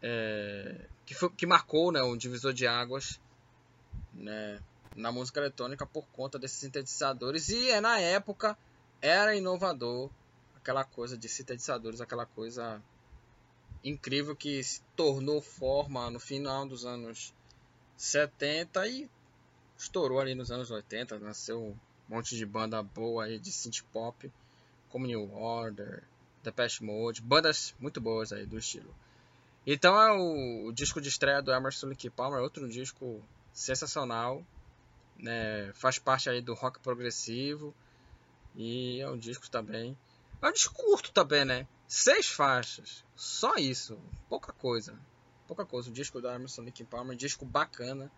é, 0.00 0.86
que, 1.04 1.14
foi, 1.14 1.28
que 1.28 1.46
marcou 1.46 1.92
né, 1.92 2.02
um 2.02 2.16
divisor 2.16 2.54
de 2.54 2.66
águas 2.66 3.20
né, 4.14 4.58
na 4.94 5.12
música 5.12 5.38
eletrônica 5.38 5.84
por 5.84 6.06
conta 6.08 6.38
desses 6.38 6.60
sintetizadores 6.60 7.50
e 7.50 7.68
é, 7.68 7.78
na 7.78 7.98
época 8.00 8.56
era 9.02 9.36
inovador 9.36 10.10
aquela 10.56 10.82
coisa 10.82 11.18
de 11.18 11.28
sintetizadores, 11.28 12.00
aquela 12.00 12.24
coisa 12.24 12.82
incrível 13.84 14.34
que 14.34 14.64
se 14.64 14.80
tornou 14.96 15.42
forma 15.42 16.10
no 16.10 16.18
final 16.18 16.66
dos 16.66 16.86
anos 16.86 17.34
70 17.98 18.88
e 18.88 19.10
estourou 19.76 20.20
ali 20.20 20.34
nos 20.34 20.50
anos 20.50 20.70
80, 20.70 21.18
nasceu 21.18 21.62
um 21.62 21.76
monte 22.08 22.36
de 22.36 22.46
banda 22.46 22.82
boa 22.82 23.24
aí 23.24 23.38
de 23.38 23.52
synth 23.52 23.82
pop, 23.92 24.30
como 24.88 25.06
New 25.06 25.32
Order, 25.34 26.02
Depeche 26.42 26.84
Mode, 26.84 27.20
bandas 27.20 27.74
muito 27.78 28.00
boas 28.00 28.32
aí 28.32 28.46
do 28.46 28.58
estilo. 28.58 28.94
Então 29.66 30.00
é 30.00 30.12
o, 30.12 30.68
o 30.68 30.72
disco 30.72 31.00
de 31.00 31.08
estreia 31.08 31.42
do 31.42 31.52
Emerson 31.52 31.88
Lake 31.88 32.08
Palmer, 32.08 32.40
outro 32.40 32.68
disco 32.68 33.22
sensacional, 33.52 34.44
né? 35.18 35.72
Faz 35.74 35.98
parte 35.98 36.30
aí 36.30 36.40
do 36.40 36.54
rock 36.54 36.78
progressivo 36.78 37.74
e 38.54 39.00
é 39.00 39.10
um 39.10 39.18
disco 39.18 39.50
também. 39.50 39.96
É 40.40 40.48
um 40.48 40.52
disco 40.52 40.74
curto 40.74 41.10
também, 41.10 41.44
né? 41.44 41.66
Seis 41.88 42.28
faixas, 42.28 43.04
só 43.14 43.56
isso, 43.56 43.98
pouca 44.28 44.52
coisa, 44.52 44.98
pouca 45.48 45.64
coisa. 45.64 45.90
O 45.90 45.92
disco 45.92 46.20
do 46.20 46.28
Emerson 46.28 46.62
Lake 46.62 46.84
Palmer, 46.84 47.14
um 47.14 47.16
disco 47.16 47.44
bacana 47.44 48.10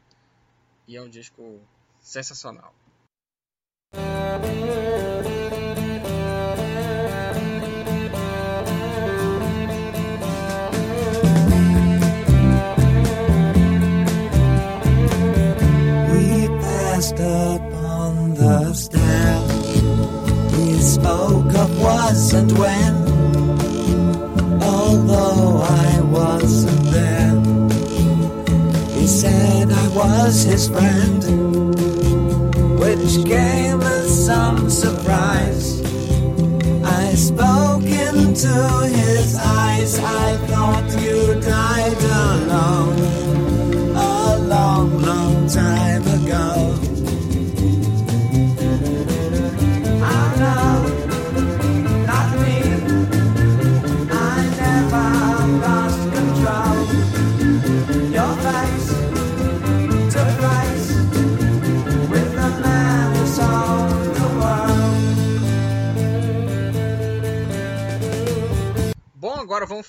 e 0.89 0.97
é 0.97 1.03
um 1.03 1.09
disco 1.09 1.61
sensacional. 2.01 2.75
His 30.59 30.69
friend, 30.71 31.18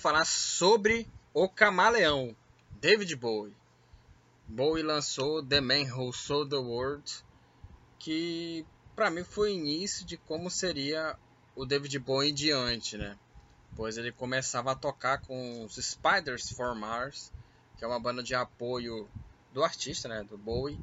falar 0.10 0.26
sobre 0.26 1.08
o 1.36 1.48
Camaleão, 1.48 2.36
David 2.82 3.16
Bowie. 3.16 3.56
Bowie 4.48 4.82
lançou 4.82 5.46
The 5.46 5.62
Man 5.62 5.94
Who 5.96 6.12
Sold 6.12 6.50
the 6.50 6.56
World, 6.56 7.24
que 8.00 8.66
para 8.96 9.12
mim 9.12 9.24
foi 9.24 9.52
o 9.52 9.54
início 9.54 10.04
de 10.04 10.18
como 10.18 10.50
seria 10.50 11.16
o 11.56 11.64
David 11.64 12.00
Bowie 12.00 12.32
em 12.32 12.34
diante, 12.34 12.98
né? 12.98 13.20
Pois 13.76 14.00
ele 14.00 14.12
começava 14.12 14.72
a 14.72 14.76
tocar 14.76 15.22
com 15.22 15.64
os 15.64 15.76
Spiders 15.76 16.50
for 16.50 16.74
Mars, 16.74 17.32
que 17.78 17.86
é 17.86 17.88
uma 17.88 18.00
banda 18.00 18.24
de 18.24 18.34
apoio 18.34 19.08
do 19.54 19.64
artista, 19.64 20.10
né, 20.10 20.24
do 20.24 20.40
Bowie, 20.40 20.80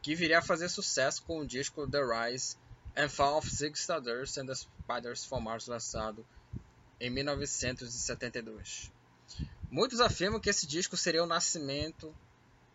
que 0.00 0.14
viria 0.14 0.38
a 0.38 0.42
fazer 0.42 0.70
sucesso 0.70 1.22
com 1.24 1.40
o 1.40 1.46
disco 1.46 1.86
The 1.86 2.00
Rise 2.00 2.56
and 2.96 3.10
Fall 3.10 3.36
of 3.36 3.46
Zig 3.46 3.76
Stardust 3.76 4.38
and 4.38 4.46
the 4.46 4.54
Spiders 4.54 5.26
for 5.26 5.38
Mars 5.38 5.66
lançado 5.66 6.24
em 7.00 7.10
1972. 7.10 8.92
Muitos 9.70 10.00
afirmam 10.00 10.40
que 10.40 10.50
esse 10.50 10.66
disco 10.66 10.96
seria 10.96 11.22
o 11.22 11.26
nascimento, 11.26 12.14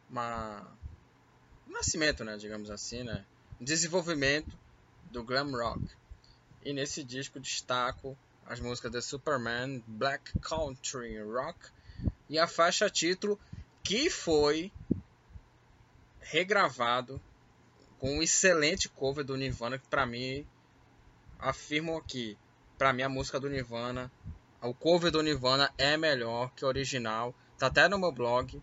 uma... 0.10 0.66
um 1.68 1.72
nascimento, 1.72 2.24
né, 2.24 2.38
digamos 2.38 2.70
assim, 2.70 3.04
né, 3.04 3.26
desenvolvimento 3.60 4.58
do 5.12 5.24
glam 5.24 5.52
rock. 5.52 5.86
E 6.64 6.74
nesse 6.74 7.04
disco 7.04 7.40
destaco 7.40 8.18
as 8.46 8.60
músicas 8.60 8.92
The 8.92 9.02
Superman, 9.02 9.84
Black 9.88 10.38
Country 10.40 11.22
Rock 11.22 11.70
e 12.30 12.38
a 12.40 12.48
faixa 12.48 12.90
título 12.90 13.40
que 13.84 14.10
foi 14.10 14.72
regravado 16.20 17.22
com 18.00 18.18
um 18.18 18.24
excelente 18.24 18.90
cover 18.90 19.24
do 19.24 19.38
Nirvana 19.38 19.78
que 19.78 19.88
para 19.88 20.06
mim 20.06 20.46
afirmo 21.40 21.98
aqui 21.98 22.38
Pra 22.78 22.92
mim, 22.92 23.04
a 23.04 23.10
música 23.10 23.40
do 23.40 23.50
Nirvana, 23.50 24.12
o 24.62 24.74
cover 24.74 25.12
do 25.12 25.22
Nirvana 25.22 25.72
é 25.78 25.96
melhor 25.96 26.52
que 26.56 26.66
o 26.66 26.68
original. 26.68 27.34
Tá 27.58 27.68
até 27.68 27.88
no 27.88 27.98
meu 27.98 28.12
blog. 28.12 28.62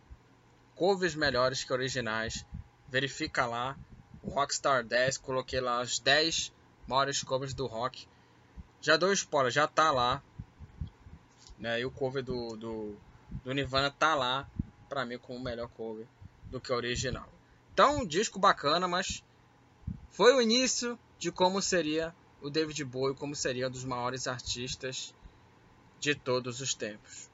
Covers 0.74 1.14
melhores 1.14 1.64
que 1.64 1.72
originais. 1.72 2.44
Verifica 2.88 3.46
lá. 3.46 3.76
Rockstar 4.22 4.84
10. 4.84 5.18
Coloquei 5.18 5.60
lá 5.60 5.80
as 5.80 5.98
10 5.98 6.52
maiores 6.86 7.22
covers 7.22 7.54
do 7.54 7.66
rock. 7.66 8.06
Já 8.80 8.96
dou 8.96 9.12
spoiler, 9.12 9.50
já 9.52 9.66
tá 9.66 9.90
lá. 9.90 10.22
Né? 11.58 11.80
E 11.80 11.84
o 11.84 11.90
cover 11.90 12.22
do, 12.22 12.56
do, 12.56 12.96
do 13.44 13.54
Nirvana 13.54 13.90
tá 13.90 14.14
lá. 14.14 14.46
Pra 14.88 15.06
mim, 15.06 15.16
com 15.18 15.36
o 15.36 15.42
melhor 15.42 15.68
cover 15.68 16.06
do 16.50 16.60
que 16.60 16.70
o 16.70 16.76
original. 16.76 17.28
Então, 17.72 18.00
um 18.00 18.06
disco 18.06 18.38
bacana, 18.38 18.86
mas 18.86 19.24
foi 20.10 20.34
o 20.34 20.42
início 20.42 20.98
de 21.18 21.32
como 21.32 21.62
seria 21.62 22.14
o 22.42 22.50
David 22.50 22.84
Bowie 22.84 23.16
como 23.16 23.34
seria 23.34 23.68
um 23.68 23.70
dos 23.70 23.84
maiores 23.84 24.26
artistas 24.26 25.14
de 26.00 26.14
todos 26.14 26.60
os 26.60 26.74
tempos. 26.74 27.31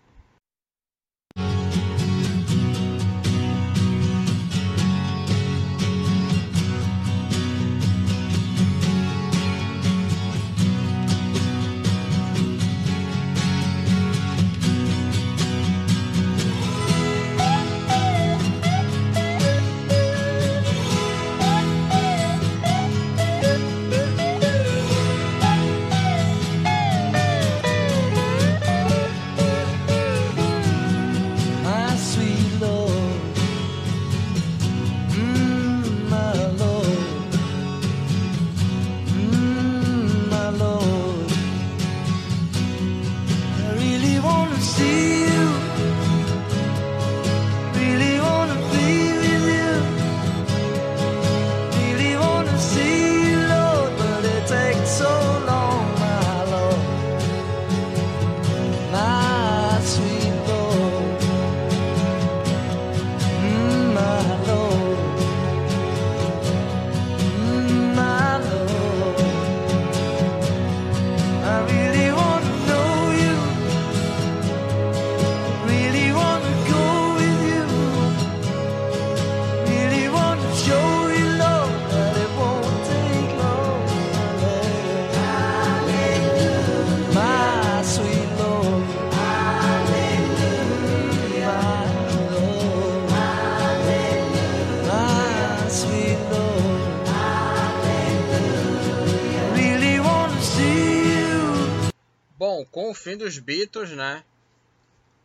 Dos 103.19 103.39
Beatles, 103.39 103.91
né? 103.91 104.25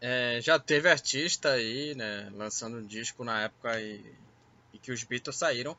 é, 0.05 0.41
já 0.41 0.59
teve 0.59 0.89
artista 0.89 1.51
aí, 1.51 1.95
né? 1.95 2.29
Lançando 2.35 2.75
um 2.75 2.85
disco 2.85 3.23
na 3.23 3.43
época 3.43 3.79
e, 3.79 4.03
e 4.73 4.77
que 4.77 4.91
os 4.91 5.01
Beatles 5.01 5.37
saíram. 5.37 5.77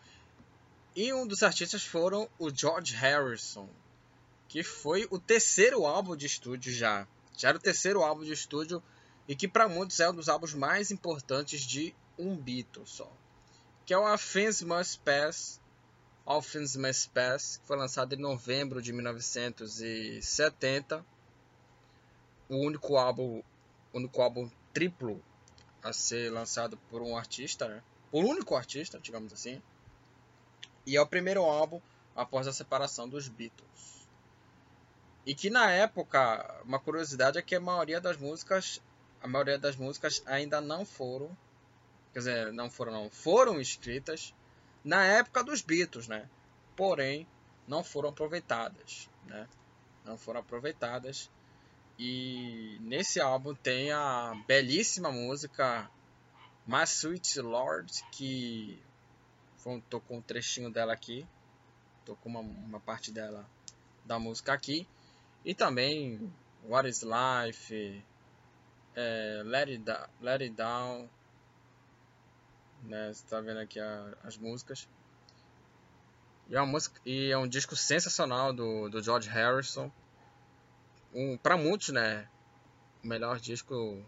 E 0.96 1.12
um 1.12 1.26
dos 1.26 1.42
artistas 1.42 1.84
foram 1.84 2.26
o 2.38 2.48
George 2.48 2.94
Harrison, 2.94 3.68
que 4.48 4.62
foi 4.62 5.06
o 5.10 5.18
terceiro 5.18 5.84
álbum 5.84 6.16
de 6.16 6.24
estúdio 6.24 6.72
já. 6.72 7.06
Já 7.36 7.50
era 7.50 7.58
o 7.58 7.60
terceiro 7.60 8.02
álbum 8.02 8.24
de 8.24 8.32
estúdio 8.32 8.82
e 9.28 9.36
que 9.36 9.46
para 9.46 9.68
muitos 9.68 10.00
é 10.00 10.08
um 10.08 10.14
dos 10.14 10.30
álbuns 10.30 10.54
mais 10.54 10.90
importantes 10.90 11.60
de 11.60 11.94
um 12.18 12.34
Beatle 12.34 12.86
só. 12.86 13.12
Que 13.84 13.92
é 13.92 13.98
o 13.98 14.06
A 14.06 14.12
Must 14.12 15.00
Pass, 15.04 15.60
All 16.24 16.42
Must 16.78 17.10
Pass, 17.10 17.58
que 17.58 17.66
foi 17.66 17.76
lançado 17.76 18.14
em 18.14 18.18
novembro 18.18 18.80
de 18.80 18.90
1970. 18.90 21.04
O 22.48 22.56
único 22.56 22.96
álbum, 22.96 23.42
único 23.92 24.20
álbum 24.20 24.50
triplo 24.72 25.22
a 25.82 25.92
ser 25.92 26.30
lançado 26.30 26.76
por 26.90 27.02
um 27.02 27.16
artista, 27.16 27.68
né? 27.68 27.82
Por 28.10 28.24
um 28.24 28.28
único 28.28 28.54
artista, 28.54 28.98
digamos 28.98 29.32
assim. 29.32 29.62
E 30.86 30.96
é 30.96 31.00
o 31.00 31.06
primeiro 31.06 31.42
álbum 31.42 31.80
após 32.14 32.46
a 32.46 32.52
separação 32.52 33.08
dos 33.08 33.28
Beatles. 33.28 34.06
E 35.26 35.34
que 35.34 35.48
na 35.48 35.70
época, 35.70 36.62
uma 36.64 36.78
curiosidade 36.78 37.38
é 37.38 37.42
que 37.42 37.54
a 37.54 37.60
maioria 37.60 38.00
das 38.00 38.16
músicas, 38.16 38.80
a 39.22 39.26
maioria 39.26 39.58
das 39.58 39.76
músicas 39.76 40.22
ainda 40.26 40.60
não 40.60 40.84
foram, 40.84 41.36
quer 42.12 42.18
dizer, 42.18 42.52
não 42.52 42.70
foram 42.70 42.92
não, 42.92 43.10
foram 43.10 43.60
escritas 43.60 44.34
na 44.84 45.02
época 45.04 45.42
dos 45.42 45.62
Beatles, 45.62 46.08
né? 46.08 46.28
Porém, 46.76 47.26
não 47.66 47.82
foram 47.82 48.10
aproveitadas, 48.10 49.08
né? 49.24 49.48
Não 50.04 50.18
foram 50.18 50.40
aproveitadas. 50.40 51.30
E 51.98 52.76
nesse 52.80 53.20
álbum 53.20 53.54
tem 53.54 53.92
a 53.92 54.34
belíssima 54.46 55.12
música 55.12 55.88
My 56.66 56.82
Sweet 56.84 57.40
Lord, 57.40 57.92
que 58.10 58.82
tô 59.88 60.00
com 60.00 60.18
um 60.18 60.22
trechinho 60.22 60.70
dela 60.70 60.92
aqui. 60.92 61.26
Tô 62.04 62.16
com 62.16 62.28
uma, 62.28 62.40
uma 62.40 62.80
parte 62.80 63.12
dela 63.12 63.48
da 64.04 64.18
música 64.18 64.52
aqui. 64.52 64.86
E 65.44 65.54
também 65.54 66.32
What 66.64 66.88
is 66.88 67.02
Life, 67.02 68.02
é, 68.94 69.42
Let, 69.44 69.68
It 69.70 69.84
Let 70.20 70.40
It 70.42 70.54
Down. 70.54 71.08
Né, 72.82 73.12
você 73.12 73.24
tá 73.26 73.40
vendo 73.40 73.60
aqui 73.60 73.78
a, 73.78 74.14
as 74.22 74.36
músicas. 74.36 74.88
E 76.48 76.56
é, 76.56 76.60
uma 76.60 76.66
música, 76.66 77.00
e 77.06 77.30
é 77.30 77.38
um 77.38 77.48
disco 77.48 77.74
sensacional 77.76 78.52
do, 78.52 78.88
do 78.88 79.02
George 79.02 79.28
Harrison. 79.28 79.90
Um, 81.14 81.36
para 81.36 81.56
muitos, 81.56 81.90
né? 81.90 82.28
O 83.02 83.06
melhor 83.06 83.38
disco 83.38 84.02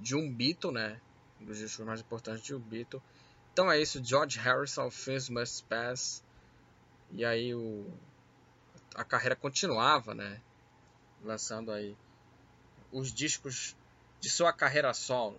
de 0.00 0.16
um 0.16 0.32
Beatle, 0.32 0.72
né? 0.72 0.98
Um 1.40 1.44
dos 1.44 1.58
discos 1.58 1.84
mais 1.84 2.00
importantes 2.00 2.42
de 2.42 2.54
um 2.54 2.58
Beatle. 2.58 3.02
Então 3.52 3.70
é 3.70 3.80
isso, 3.80 4.02
George 4.02 4.38
Harrison, 4.38 4.88
Things 4.88 5.28
Must 5.28 5.64
Pass. 5.64 6.24
E 7.12 7.24
aí 7.24 7.54
o, 7.54 7.86
a 8.94 9.04
carreira 9.04 9.36
continuava, 9.36 10.14
né? 10.14 10.40
Lançando 11.22 11.70
aí 11.70 11.94
os 12.90 13.12
discos 13.12 13.76
de 14.20 14.30
sua 14.30 14.52
carreira 14.52 14.92
solo. 14.94 15.38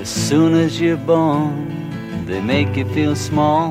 As 0.00 0.08
soon 0.08 0.64
as 0.64 0.80
you're 0.80 0.96
born, 0.96 2.26
they 2.26 2.40
make 2.40 2.76
you 2.76 2.88
feel 2.92 3.14
small. 3.14 3.70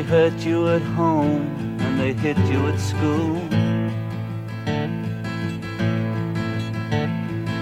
They 0.00 0.06
hurt 0.06 0.46
you 0.46 0.66
at 0.68 0.80
home 0.96 1.44
and 1.78 2.00
they 2.00 2.14
hit 2.14 2.38
you 2.48 2.68
at 2.68 2.80
school. 2.80 3.36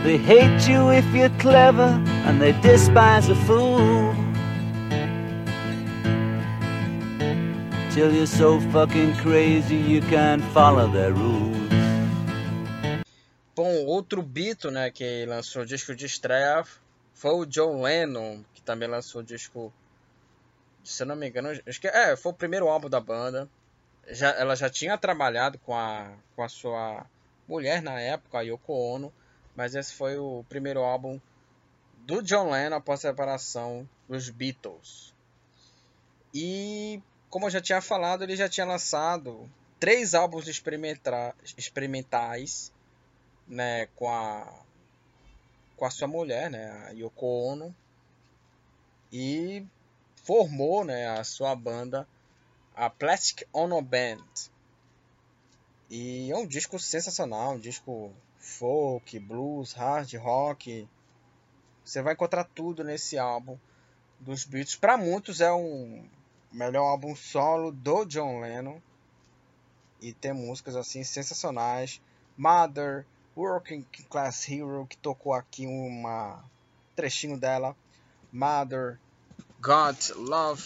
They 0.04 0.18
hate 0.18 0.68
you 0.68 0.90
if 0.90 1.04
you're 1.12 1.36
clever 1.40 2.00
and 2.26 2.40
they 2.40 2.52
despise 2.62 3.28
a 3.28 3.34
fool. 3.34 4.14
Till 7.90 8.14
you're 8.14 8.26
so 8.26 8.60
fucking 8.70 9.16
crazy 9.16 9.74
you 9.74 10.00
can't 10.02 10.44
follow 10.54 10.86
their 10.86 11.12
rules. 11.12 11.56
Bom, 13.56 13.84
outro 13.84 14.22
Beatle, 14.22 14.70
né, 14.70 14.92
que 14.92 15.26
lançou 15.26 15.62
o 15.62 15.66
disco 15.66 15.92
de 15.92 16.06
estreia 16.06 16.62
foi 17.14 17.32
o 17.34 17.44
John 17.44 17.82
Lennon, 17.82 18.44
que 18.54 18.62
também 18.62 18.88
lançou 18.88 19.22
o 19.22 19.24
disco, 19.24 19.72
se 20.88 21.02
eu 21.02 21.06
não 21.06 21.14
me 21.14 21.28
engano, 21.28 21.50
acho 21.66 21.80
que 21.80 21.86
é, 21.86 22.16
foi 22.16 22.32
o 22.32 22.34
primeiro 22.34 22.66
álbum 22.66 22.88
da 22.88 22.98
banda. 22.98 23.46
Já, 24.08 24.30
ela 24.30 24.56
já 24.56 24.70
tinha 24.70 24.96
trabalhado 24.96 25.58
com 25.58 25.76
a, 25.76 26.14
com 26.34 26.42
a 26.42 26.48
sua 26.48 27.04
mulher 27.46 27.82
na 27.82 28.00
época, 28.00 28.38
a 28.38 28.40
Yoko 28.40 28.72
Ono, 28.72 29.12
mas 29.54 29.74
esse 29.74 29.92
foi 29.92 30.16
o 30.16 30.46
primeiro 30.48 30.80
álbum 30.80 31.20
do 32.06 32.22
John 32.22 32.50
Lennon 32.50 32.76
após 32.76 33.04
a 33.04 33.10
separação 33.10 33.86
dos 34.08 34.30
Beatles. 34.30 35.14
E 36.32 37.02
como 37.28 37.44
eu 37.46 37.50
já 37.50 37.60
tinha 37.60 37.82
falado, 37.82 38.22
ele 38.22 38.34
já 38.34 38.48
tinha 38.48 38.64
lançado 38.64 39.46
três 39.78 40.14
álbuns 40.14 40.48
experimentais 40.48 42.72
né, 43.46 43.88
com 43.94 44.10
a 44.10 44.64
com 45.76 45.84
a 45.84 45.90
sua 45.90 46.08
mulher, 46.08 46.50
né, 46.50 46.86
a 46.88 46.90
Yoko 46.90 47.24
Ono, 47.24 47.72
e 49.12 49.64
formou, 50.28 50.84
né, 50.84 51.08
a 51.08 51.24
sua 51.24 51.56
banda, 51.56 52.06
a 52.76 52.90
Plastic 52.90 53.48
Ono 53.50 53.80
Band. 53.80 54.22
E 55.88 56.30
é 56.30 56.36
um 56.36 56.46
disco 56.46 56.78
sensacional, 56.78 57.54
um 57.54 57.58
disco 57.58 58.12
folk, 58.36 59.18
blues, 59.20 59.72
hard 59.72 60.12
rock. 60.16 60.86
Você 61.82 62.02
vai 62.02 62.12
encontrar 62.12 62.44
tudo 62.44 62.84
nesse 62.84 63.16
álbum 63.16 63.56
dos 64.20 64.44
Beatles. 64.44 64.76
Para 64.76 64.98
muitos 64.98 65.40
é 65.40 65.50
um 65.50 66.06
melhor 66.52 66.84
álbum 66.84 67.16
solo 67.16 67.72
do 67.72 68.04
John 68.04 68.40
Lennon 68.40 68.82
e 69.98 70.12
tem 70.12 70.34
músicas 70.34 70.76
assim 70.76 71.04
sensacionais. 71.04 72.02
Mother, 72.36 73.06
Working 73.34 73.82
Class 74.10 74.46
Hero, 74.46 74.86
que 74.86 74.98
tocou 74.98 75.32
aqui 75.32 75.66
uma 75.66 76.44
trechinho 76.94 77.38
dela. 77.38 77.74
Mother, 78.30 79.00
God, 79.60 79.96
Love, 80.14 80.62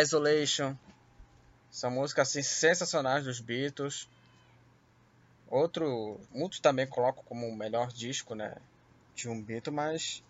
Isolation. 0.00 0.76
São 1.70 1.90
músicas 1.90 2.28
assim 2.28 2.42
sensacionais 2.42 3.24
dos 3.24 3.40
Beatles. 3.40 4.08
Outro, 5.48 6.20
muitos 6.30 6.60
também 6.60 6.86
colocam 6.86 7.24
como 7.24 7.46
o 7.46 7.56
melhor 7.56 7.88
disco, 7.88 8.34
né, 8.34 8.54
de 9.14 9.28
um 9.28 9.42
Beatle, 9.42 9.72
mas 9.72 10.22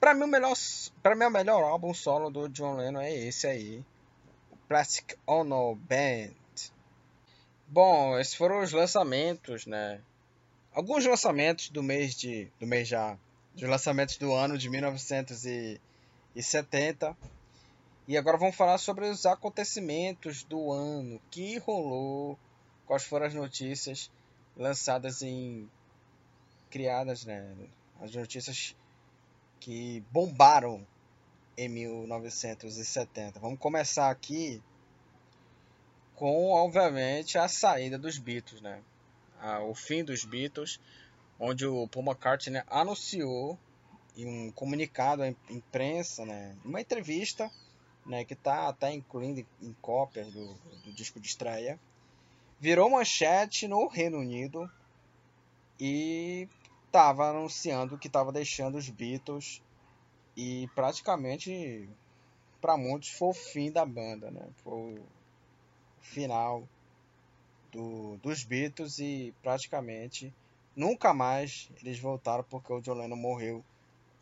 para 0.00 0.12
mim 0.12 0.24
o 0.24 0.26
melhor, 0.26 0.54
para 1.02 1.14
mim 1.14 1.24
o 1.24 1.30
melhor 1.30 1.62
álbum 1.62 1.94
solo 1.94 2.28
do 2.28 2.48
John 2.48 2.76
Lennon 2.76 3.00
é 3.00 3.14
esse 3.14 3.46
aí, 3.46 3.84
o 4.50 4.56
Plastic 4.68 5.14
Ono 5.26 5.76
Band. 5.76 6.34
Bom, 7.68 8.18
esses 8.18 8.34
foram 8.34 8.60
os 8.60 8.72
lançamentos, 8.72 9.64
né? 9.66 10.00
Alguns 10.74 11.06
lançamentos 11.06 11.70
do 11.70 11.82
mês 11.82 12.14
de 12.14 12.50
do 12.58 12.66
mês 12.66 12.88
já, 12.88 13.16
dos 13.54 13.68
lançamentos 13.68 14.18
do 14.18 14.34
ano 14.34 14.58
de 14.58 14.68
1970. 14.68 15.80
E 15.88 15.91
agora 18.16 18.38
vamos 18.38 18.56
falar 18.56 18.78
sobre 18.78 19.08
os 19.08 19.26
acontecimentos 19.26 20.42
do 20.44 20.72
ano 20.72 21.20
que 21.30 21.58
rolou, 21.58 22.38
quais 22.86 23.04
foram 23.04 23.26
as 23.26 23.34
notícias 23.34 24.10
lançadas 24.56 25.22
em 25.22 25.70
criadas, 26.70 27.24
né? 27.24 27.54
As 28.00 28.14
notícias 28.14 28.74
que 29.60 30.02
bombaram 30.10 30.86
em 31.56 31.68
1970. 31.68 33.38
Vamos 33.38 33.58
começar 33.58 34.10
aqui 34.10 34.62
com, 36.16 36.50
obviamente, 36.50 37.38
a 37.38 37.46
saída 37.46 37.98
dos 37.98 38.18
Beatles, 38.18 38.60
né? 38.60 38.82
o 39.68 39.74
fim 39.74 40.04
dos 40.04 40.24
Beatles, 40.24 40.78
onde 41.38 41.66
o 41.66 41.88
Paul 41.88 42.06
McCartney 42.06 42.62
anunciou 42.68 43.58
em 44.16 44.26
um 44.26 44.52
comunicado 44.52 45.22
à 45.22 45.28
im- 45.28 45.36
imprensa, 45.50 46.24
né, 46.24 46.56
uma 46.64 46.80
entrevista, 46.80 47.50
né, 48.04 48.24
que 48.24 48.34
está 48.34 48.68
até 48.68 48.92
incluindo 48.92 49.46
em 49.60 49.72
cópias 49.80 50.32
do, 50.32 50.54
do 50.84 50.92
disco 50.92 51.20
de 51.20 51.28
estreia, 51.28 51.78
virou 52.60 52.90
manchete 52.90 53.66
no 53.66 53.86
Reino 53.88 54.18
Unido 54.18 54.70
e 55.80 56.48
estava 56.86 57.30
anunciando 57.30 57.98
que 57.98 58.06
estava 58.06 58.30
deixando 58.30 58.76
os 58.76 58.88
Beatles 58.88 59.62
e 60.36 60.68
praticamente 60.74 61.88
para 62.60 62.76
muitos 62.76 63.10
foi 63.10 63.28
o 63.28 63.34
fim 63.34 63.72
da 63.72 63.84
banda, 63.84 64.30
né? 64.30 64.46
Foi 64.62 64.94
o 64.94 65.04
final 66.00 66.68
do, 67.72 68.16
dos 68.18 68.44
Beatles 68.44 68.98
e 68.98 69.34
praticamente 69.42 70.32
nunca 70.76 71.12
mais 71.12 71.68
eles 71.82 71.98
voltaram 71.98 72.44
porque 72.44 72.72
o 72.72 72.80
John 72.80 72.94
Lennon 72.94 73.16
morreu 73.16 73.64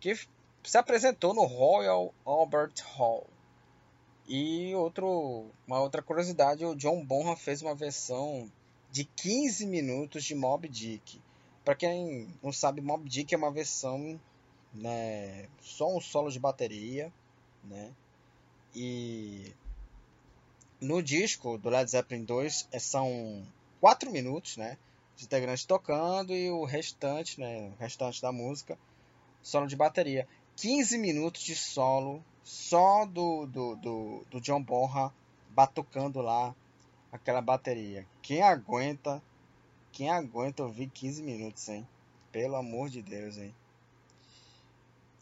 que 0.00 0.16
se 0.64 0.78
apresentou 0.78 1.34
no 1.34 1.44
Royal 1.44 2.14
Albert 2.24 2.74
Hall. 2.96 3.26
E 4.26 4.74
outro, 4.74 5.46
uma 5.66 5.80
outra 5.80 6.02
curiosidade, 6.02 6.64
o 6.64 6.74
John 6.74 7.04
Bonham 7.04 7.36
fez 7.36 7.60
uma 7.60 7.74
versão 7.74 8.50
de 8.90 9.04
15 9.04 9.66
minutos 9.66 10.24
de 10.24 10.34
Mob 10.34 10.66
Dick. 10.68 11.20
Para 11.64 11.74
quem 11.74 12.28
não 12.42 12.52
sabe, 12.52 12.80
Mob 12.80 13.08
Dick 13.08 13.34
é 13.34 13.38
uma 13.38 13.50
versão, 13.50 14.18
né, 14.72 15.46
só 15.60 15.94
um 15.94 16.00
solo 16.00 16.30
de 16.30 16.38
bateria, 16.38 17.12
né? 17.62 17.92
E 18.74 19.52
no 20.80 21.02
disco 21.02 21.58
do 21.58 21.68
Led 21.70 21.90
Zeppelin 21.90 22.24
2 22.24 22.68
é- 22.72 22.78
são 22.78 23.42
4 23.80 24.10
minutos, 24.10 24.56
né? 24.56 24.78
Os 25.16 25.22
integrantes 25.22 25.64
tocando 25.64 26.34
e 26.34 26.50
o 26.50 26.64
restante, 26.64 27.40
né, 27.40 27.72
o 27.76 27.80
restante 27.80 28.20
da 28.20 28.32
música, 28.32 28.78
solo 29.42 29.66
de 29.66 29.76
bateria. 29.76 30.26
15 30.56 30.98
minutos 30.98 31.42
de 31.42 31.54
solo 31.54 32.24
só 32.42 33.06
do, 33.06 33.46
do, 33.46 33.76
do, 33.76 34.24
do 34.30 34.40
John 34.40 34.62
Bonham 34.62 35.12
batucando 35.50 36.20
lá 36.20 36.54
aquela 37.12 37.40
bateria. 37.40 38.06
Quem 38.20 38.42
aguenta, 38.42 39.22
quem 39.92 40.10
aguenta 40.10 40.64
ouvir 40.64 40.88
15 40.88 41.22
minutos, 41.22 41.68
hein? 41.68 41.86
Pelo 42.32 42.56
amor 42.56 42.88
de 42.88 43.00
Deus, 43.00 43.38
hein? 43.38 43.54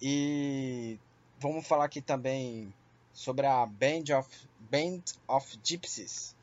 E 0.01 0.99
vamos 1.39 1.67
falar 1.67 1.85
aqui 1.85 2.01
também 2.01 2.73
sobre 3.13 3.47
a 3.47 3.65
Band 3.67 4.19
of, 4.19 4.29
Band 4.73 5.03
of 5.29 5.59
Gypsies. 5.63 6.35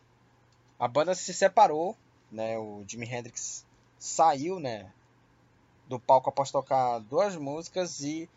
A 0.77 0.87
banda 0.87 1.15
se 1.15 1.33
separou, 1.33 1.97
né? 2.31 2.59
O 2.59 2.85
Jimi 2.87 3.07
Hendrix 3.11 3.65
saiu, 3.97 4.59
né? 4.59 4.93
Do 5.87 5.99
palco 5.99 6.29
após 6.29 6.51
tocar 6.51 6.99
duas 6.99 7.35
músicas 7.35 8.01
e 8.01 8.29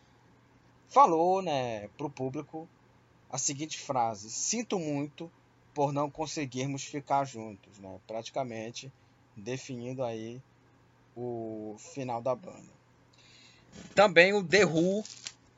falou, 0.88 1.42
né, 1.42 1.88
pro 1.98 2.08
público 2.08 2.66
a 3.30 3.36
seguinte 3.36 3.78
frase: 3.78 4.30
"Sinto 4.30 4.78
muito 4.78 5.30
por 5.74 5.92
não 5.92 6.10
conseguirmos 6.10 6.82
ficar 6.84 7.26
juntos", 7.26 7.78
né? 7.78 8.00
Praticamente 8.06 8.90
definindo 9.36 10.02
aí 10.02 10.40
o 11.14 11.76
final 11.78 12.22
da 12.22 12.34
banda. 12.34 12.72
Também 13.94 14.32
o 14.32 14.42
The 14.42 14.64
Who 14.64 15.04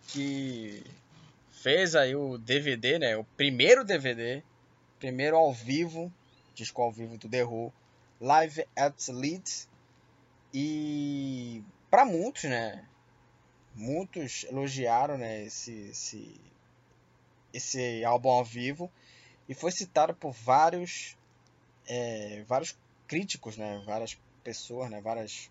que 0.09 0.85
fez 1.65 1.95
aí 1.95 2.15
o 2.15 2.37
DVD, 2.37 2.99
né? 2.99 3.17
O 3.17 3.25
primeiro 3.25 3.83
DVD, 3.83 4.43
primeiro 4.99 5.35
ao 5.35 5.51
vivo, 5.51 6.13
disco 6.55 6.83
ao 6.83 6.93
vivo 6.93 7.17
do 7.17 7.27
The 7.27 7.43
Who, 7.43 7.73
Live 8.21 8.67
at 8.77 9.09
Leeds. 9.09 9.67
E 10.53 11.65
para 11.91 12.05
muitos, 12.05 12.45
né? 12.45 12.85
Muitos 13.75 14.45
elogiaram, 14.45 15.17
né, 15.17 15.45
esse, 15.45 15.73
esse 15.89 16.41
esse 17.53 18.05
álbum 18.05 18.29
ao 18.29 18.45
vivo 18.45 18.91
e 19.49 19.55
foi 19.55 19.73
citado 19.73 20.15
por 20.15 20.33
vários 20.33 21.17
é, 21.89 22.45
vários 22.47 22.77
críticos, 23.09 23.57
né? 23.57 23.83
Várias 23.87 24.19
pessoas, 24.45 24.91
né? 24.91 25.01
Várias 25.01 25.51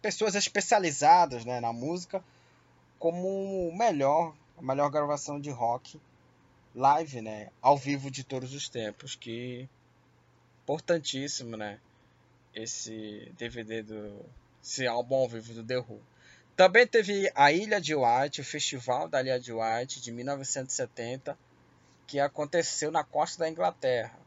pessoas 0.00 0.36
especializadas, 0.36 1.44
né, 1.44 1.58
na 1.58 1.72
música 1.72 2.22
como 3.00 3.68
o 3.68 3.76
melhor, 3.76 4.32
a 4.58 4.62
melhor 4.62 4.90
gravação 4.90 5.40
de 5.40 5.50
rock 5.50 6.00
live, 6.74 7.20
né, 7.20 7.50
ao 7.60 7.76
vivo 7.76 8.10
de 8.10 8.24
todos 8.24 8.54
os 8.54 8.68
tempos, 8.68 9.14
que 9.14 9.68
importantíssimo, 10.62 11.56
né, 11.56 11.80
esse 12.54 13.32
DVD 13.36 13.82
do 13.82 14.24
esse 14.62 14.86
álbum 14.86 15.16
ao 15.16 15.28
vivo 15.28 15.54
do 15.54 15.64
The 15.64 15.78
Who. 15.78 16.00
Também 16.56 16.86
teve 16.86 17.30
a 17.34 17.52
Ilha 17.52 17.80
de 17.80 17.94
White, 17.94 18.40
o 18.40 18.44
Festival 18.44 19.08
da 19.08 19.20
Ilha 19.20 19.38
de 19.38 19.52
White 19.52 20.00
de 20.00 20.10
1970, 20.10 21.38
que 22.06 22.18
aconteceu 22.18 22.90
na 22.90 23.04
costa 23.04 23.38
da 23.38 23.48
Inglaterra. 23.48 24.18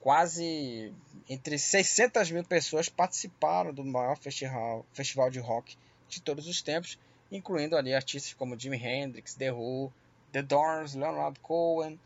Quase 0.00 0.92
entre 1.28 1.58
600 1.58 2.30
mil 2.30 2.44
pessoas 2.44 2.88
participaram 2.88 3.72
do 3.72 3.84
maior 3.84 4.16
festival, 4.16 4.86
festival 4.92 5.30
de 5.30 5.38
rock 5.38 5.76
de 6.08 6.22
todos 6.22 6.48
os 6.48 6.62
tempos, 6.62 6.98
incluindo 7.30 7.76
ali 7.76 7.94
artistas 7.94 8.34
como 8.34 8.58
Jimi 8.58 8.76
Hendrix, 8.76 9.34
The 9.34 9.52
Who, 9.52 9.92
The 10.32 10.42
Doors, 10.42 10.94
Leonard 10.94 11.40
Cohen, 11.40 11.98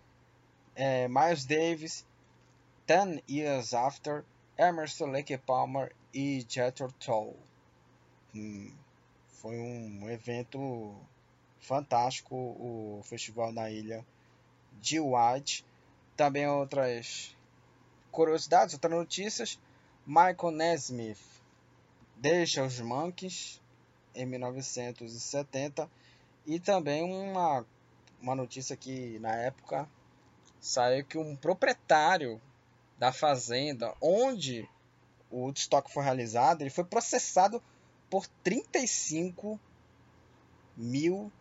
eh, 0.75 1.09
Miles 1.09 1.45
Davis, 1.45 2.05
Ten 2.87 3.23
Years 3.29 3.75
After, 3.75 4.25
Emerson 4.59 5.11
Lake 5.11 5.37
Palmer 5.39 5.93
e 6.13 6.45
Jethro 6.49 6.93
Tull. 6.99 7.37
Hum, 8.35 8.73
foi 9.29 9.57
um 9.57 10.11
evento 10.11 10.95
fantástico 11.61 12.35
o 12.35 13.01
festival 13.05 13.53
na 13.53 13.71
ilha 13.71 14.05
de 14.81 14.99
White. 15.01 15.65
Também 16.17 16.47
outras 16.47 17.37
curiosidades, 18.11 18.75
outras 18.75 18.93
notícias. 18.93 19.59
Michael 20.07 20.53
Nesmith 20.53 21.21
deixa 22.17 22.65
os 22.65 22.81
Monkeys 22.81 23.62
em 24.15 24.27
1970 24.27 25.89
e 26.47 26.59
também 26.59 27.03
uma, 27.03 27.65
uma 28.21 28.35
notícia 28.35 28.77
que 28.77 29.19
na 29.19 29.35
época 29.35 29.89
saiu 30.61 31.05
que 31.05 31.19
um 31.19 31.37
proprietário 31.37 32.41
da 32.99 33.13
fazenda 33.13 33.95
onde 34.01 34.69
o 35.31 35.39
Woodstock 35.39 35.91
foi 35.91 36.05
realizado, 36.05 36.63
ele 36.63 36.71
foi 36.71 36.85
processado 36.85 37.63
por 38.09 38.27
35 38.45 39.59
mil 40.77 41.33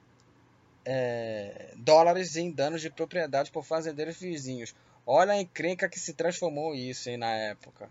é, 0.85 1.73
dólares 1.77 2.35
em 2.35 2.49
danos 2.51 2.81
de 2.81 2.89
propriedade 2.89 3.51
por 3.51 3.63
fazendeiros 3.63 4.17
vizinhos. 4.17 4.73
Olha 5.05 5.33
a 5.33 5.41
encrenca 5.41 5.89
que 5.89 5.99
se 5.99 6.13
transformou 6.13 6.73
isso 6.73 7.09
hein, 7.09 7.17
na 7.17 7.31
época. 7.31 7.89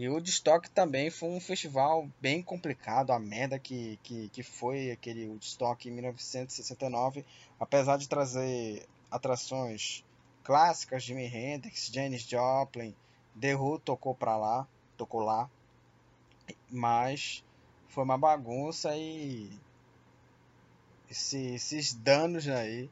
E 0.00 0.08
o 0.08 0.14
Woodstock 0.14 0.70
também 0.70 1.10
foi 1.10 1.28
um 1.28 1.38
festival 1.38 2.08
bem 2.18 2.42
complicado, 2.42 3.10
a 3.10 3.18
merda 3.18 3.58
que, 3.58 3.98
que, 4.02 4.30
que 4.30 4.42
foi 4.42 4.90
aquele 4.90 5.28
Woodstock 5.28 5.86
em 5.86 5.92
1969, 5.92 7.22
apesar 7.58 7.98
de 7.98 8.08
trazer 8.08 8.88
atrações 9.10 10.02
clássicas, 10.42 11.02
Jimi 11.02 11.26
Hendrix, 11.26 11.90
Janis 11.92 12.22
Joplin, 12.22 12.96
The 13.38 13.54
Who 13.54 13.78
tocou 13.78 14.14
pra 14.14 14.38
lá, 14.38 14.66
tocou 14.96 15.20
lá, 15.20 15.50
mas 16.70 17.44
foi 17.86 18.02
uma 18.02 18.16
bagunça 18.16 18.96
e 18.96 19.50
esse, 21.10 21.56
esses 21.56 21.92
danos 21.92 22.48
aí 22.48 22.88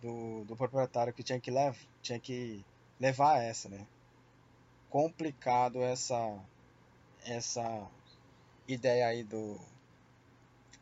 do, 0.00 0.44
do 0.44 0.54
proprietário 0.54 1.12
que 1.12 1.24
tinha 1.24 1.40
que, 1.40 1.50
lev 1.50 1.76
tinha 2.00 2.20
que 2.20 2.64
levar 3.00 3.42
essa, 3.42 3.68
né? 3.68 3.84
Complicado 4.94 5.82
essa 5.82 6.38
essa 7.26 7.84
ideia 8.68 9.08
aí 9.08 9.24
do 9.24 9.58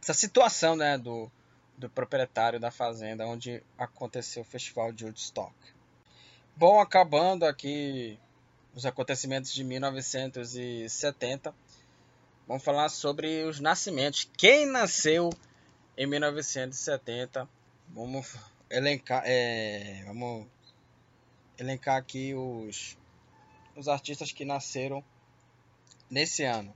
essa 0.03 0.13
situação, 0.13 0.77
né, 0.77 0.99
do, 0.99 1.33
do 1.79 1.89
proprietário 1.89 2.61
da 2.61 2.71
fazenda 2.71 3.27
onde 3.27 3.63
aconteceu 3.79 4.43
o 4.43 4.45
festival 4.45 4.93
de 4.93 5.07
Woodstock. 5.07 5.55
Bom, 6.55 6.79
acabando 6.79 7.47
aqui 7.47 8.19
os 8.75 8.85
acontecimentos 8.85 9.51
de 9.51 9.65
1970, 9.65 11.55
vamos 12.47 12.63
falar 12.63 12.91
sobre 12.91 13.45
os 13.45 13.61
nascimentos. 13.61 14.31
Quem 14.37 14.67
nasceu 14.67 15.31
em 15.97 16.07
1970? 16.07 17.49
Vamos 17.89 18.37
elencar, 18.69 19.23
é, 19.25 20.03
vamos 20.05 20.47
elencar 21.59 21.97
aqui 21.97 22.35
os, 22.35 22.99
os 23.77 23.89
artistas 23.89 24.33
que 24.33 24.45
nasceram 24.45 25.05
nesse 26.11 26.45
ano. 26.45 26.75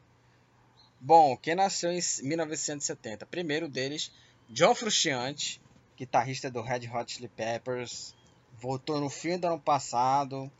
Bom, 1.01 1.37
quem 1.37 1.55
nasceu 1.55 1.93
em 1.93 2.01
1970? 2.23 3.27
Primeiro 3.27 3.69
deles, 3.69 4.11
John 4.49 4.75
Frusciante, 4.75 5.61
guitarrista 5.97 6.51
do 6.51 6.63
Red 6.63 6.89
Hot 6.89 7.13
Chili 7.13 7.29
Peppers, 7.29 8.15
voltou 8.59 9.01
no 9.01 9.11
fim 9.11 9.39
do 9.39 9.47
ano 9.47 9.61
passado. 9.61 10.51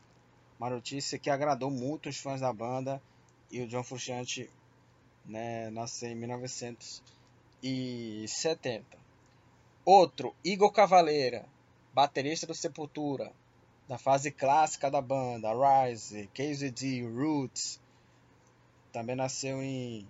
Uma 0.59 0.69
notícia 0.69 1.19
que 1.19 1.29
agradou 1.29 1.71
muito 1.71 2.09
os 2.09 2.17
fãs 2.17 2.41
da 2.41 2.53
banda. 2.53 3.01
E 3.51 3.61
o 3.61 3.67
John 3.67 3.83
Frusciante 3.83 4.49
né, 5.25 5.69
nasceu 5.69 6.09
em 6.09 6.15
1970. 6.15 8.97
Outro, 9.83 10.33
Igor 10.43 10.71
Cavaleira, 10.71 11.45
baterista 11.93 12.45
do 12.45 12.53
Sepultura, 12.53 13.33
da 13.87 13.97
fase 13.97 14.29
clássica 14.31 14.91
da 14.91 15.01
banda, 15.01 15.47
Rise, 15.53 16.29
KZD, 16.33 17.07
Roots. 17.07 17.79
Também 18.91 19.15
nasceu 19.15 19.63
em, 19.63 20.05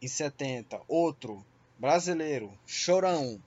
em 0.00 0.08
70. 0.08 0.80
Outro, 0.86 1.44
brasileiro, 1.78 2.52
Chorão, 2.66 3.40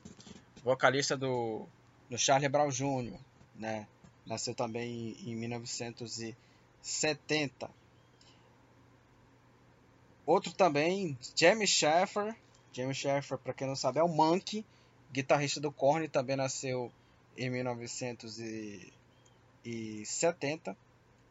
vocalista 0.64 1.16
do, 1.16 1.68
do 2.10 2.18
Charlie 2.18 2.50
Brown 2.50 2.70
Jr., 2.70 3.18
né? 3.56 3.88
Nasceu 4.26 4.54
também 4.54 5.16
em, 5.26 5.32
em 5.32 5.36
1970. 5.36 7.70
Outro 10.26 10.52
também, 10.54 11.18
Jamie 11.36 11.66
Sheffer. 11.66 12.36
Jamie 12.72 12.94
Sheffer, 12.94 13.38
para 13.38 13.54
quem 13.54 13.68
não 13.68 13.76
sabe, 13.76 14.00
é 14.00 14.04
o 14.04 14.08
Monkey, 14.08 14.64
guitarrista 15.12 15.60
do 15.60 15.72
Korn, 15.72 16.08
também 16.08 16.36
nasceu 16.36 16.92
em 17.36 17.50
1970. 17.50 18.99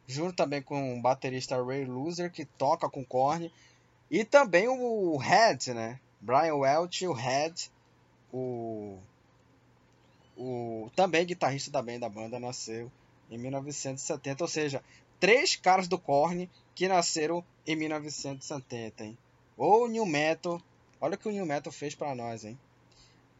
Junto 0.06 0.34
também 0.34 0.62
com 0.62 0.98
o 0.98 1.02
baterista 1.02 1.62
Ray 1.62 1.84
Loser, 1.84 2.32
que 2.32 2.44
toca 2.44 2.88
com 2.88 3.04
Korn. 3.04 3.52
E 4.10 4.24
também 4.24 4.66
o 4.66 5.16
Head, 5.18 5.74
né? 5.74 6.00
Brian 6.20 6.54
Welch, 6.54 7.06
o 7.06 7.12
Head, 7.12 7.70
o, 8.32 8.98
o 10.36 10.90
também 10.96 11.26
guitarrista 11.26 11.70
também 11.70 11.98
da 11.98 12.08
banda, 12.08 12.40
nasceu 12.40 12.90
em 13.30 13.36
1970. 13.36 14.44
Ou 14.44 14.48
seja, 14.48 14.82
três 15.20 15.56
caras 15.56 15.88
do 15.88 15.98
Korn 15.98 16.48
que 16.74 16.88
nasceram 16.88 17.44
em 17.66 17.76
1970, 17.76 19.04
hein? 19.04 19.18
Ou 19.56 19.88
New 19.88 20.06
Metal, 20.06 20.60
olha 21.00 21.16
o 21.16 21.18
que 21.18 21.28
o 21.28 21.32
New 21.32 21.44
Metal 21.44 21.72
fez 21.72 21.94
para 21.94 22.14
nós, 22.14 22.44
hein? 22.44 22.58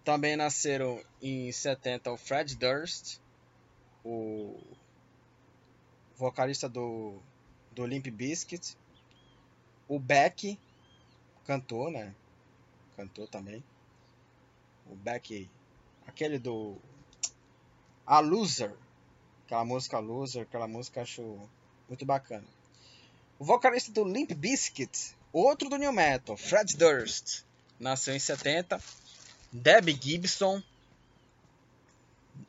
Também 0.05 0.37
nasceram 0.37 1.01
em 1.23 1.51
70 1.51 2.11
o 2.11 2.17
Fred 2.17 2.57
Durst, 2.57 3.19
o 4.05 4.59
vocalista 6.19 6.69
do, 6.69 7.17
do 7.71 7.87
Limp 7.87 8.09
Bizkit, 8.09 8.77
o 9.87 9.99
Beck, 10.01 10.59
cantor, 11.47 11.93
né? 11.93 12.13
Cantor 12.97 13.29
também. 13.29 13.63
O 14.91 14.97
Beck, 14.97 15.49
aquele 16.07 16.39
do 16.39 16.77
A 18.05 18.19
Loser, 18.19 18.75
aquela 19.47 19.65
música 19.65 19.99
Loser, 20.01 20.43
aquela 20.43 20.67
música 20.67 21.03
acho 21.03 21.39
muito 21.89 22.05
bacana. 22.05 22.45
O 23.39 23.45
vocalista 23.45 23.93
do 23.93 24.03
Limp 24.03 24.33
Bizkit, 24.33 25.15
outro 25.33 25.71
do 25.71 25.77
New 25.77 25.93
Metal, 25.93 26.37
Fred 26.37 26.77
Durst, 26.77 27.45
nasceu 27.79 28.15
em 28.15 28.19
70. 28.19 28.83
Debbie 29.53 29.99
Gibson, 30.03 30.61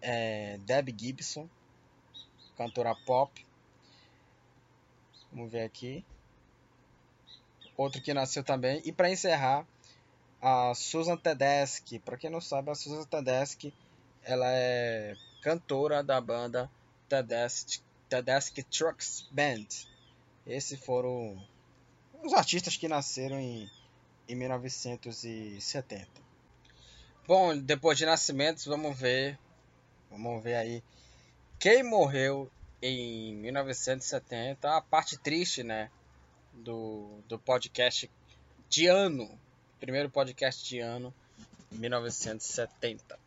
é, 0.02 0.58
Debbie 0.66 0.96
Gibson, 0.98 1.48
cantora 2.58 2.96
pop. 2.96 3.49
Vamos 5.32 5.52
ver 5.52 5.64
aqui. 5.64 6.04
Outro 7.78 8.02
que 8.02 8.14
nasceu 8.14 8.44
também. 8.44 8.82
E 8.84 8.92
para 8.92 9.10
encerrar, 9.10 9.66
a 10.42 10.74
Susan 10.74 11.18
Tedeschi. 11.18 12.00
Para 12.00 12.18
quem 12.18 12.30
não 12.30 12.42
sabe, 12.42 12.72
a 12.72 12.76
Susan 12.76 13.04
Tedeschi 13.04 13.74
ela 14.24 14.48
é 14.50 15.16
cantora 15.42 16.04
da 16.04 16.20
banda 16.20 16.70
Tedeschi, 17.08 17.82
Tedeschi 18.08 18.64
Trucks 18.64 19.28
Band. 19.32 19.68
Esses 20.46 20.80
foram 20.80 21.42
os 22.24 22.34
artistas 22.34 22.76
que 22.76 22.88
nasceram 22.88 23.40
em, 23.40 23.70
em 24.28 24.36
1970. 24.36 26.08
Bom, 27.28 27.58
depois 27.58 27.98
de 27.98 28.06
nascimentos, 28.06 28.66
vamos 28.66 28.98
ver, 28.98 29.38
vamos 30.10 30.44
ver 30.44 30.56
aí 30.56 30.84
quem 31.60 31.84
morreu 31.84 32.50
em 32.82 33.36
1970. 33.36 34.78
A 34.78 34.82
parte 34.82 35.18
triste, 35.18 35.64
né, 35.64 35.90
do, 36.54 37.22
do 37.28 37.38
podcast 37.38 38.10
de 38.68 38.88
ano, 38.88 39.30
primeiro 39.80 40.10
podcast 40.10 40.68
de 40.68 40.80
ano, 40.80 41.14
1970. 41.72 43.20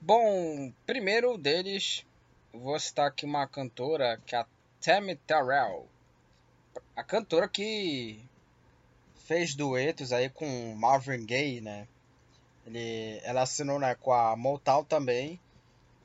Bom, 0.00 0.72
primeiro 0.86 1.36
deles, 1.36 2.04
vou 2.52 2.78
citar 2.78 3.08
aqui 3.08 3.24
uma 3.24 3.46
cantora 3.46 4.20
que 4.24 4.34
é 4.34 4.38
a 4.38 4.46
Tammy 4.80 5.16
Terrell. 5.16 5.86
A 6.94 7.02
cantora 7.02 7.48
que 7.48 8.20
fez 9.26 9.54
duetos 9.54 10.12
aí 10.12 10.28
com 10.28 10.74
Marvin 10.74 11.24
Gaye, 11.26 11.60
né? 11.60 11.86
Ele, 12.66 13.20
ela 13.24 13.42
assinou 13.42 13.78
né, 13.78 13.94
com 13.94 14.12
a 14.12 14.36
Motown 14.36 14.84
também 14.84 15.40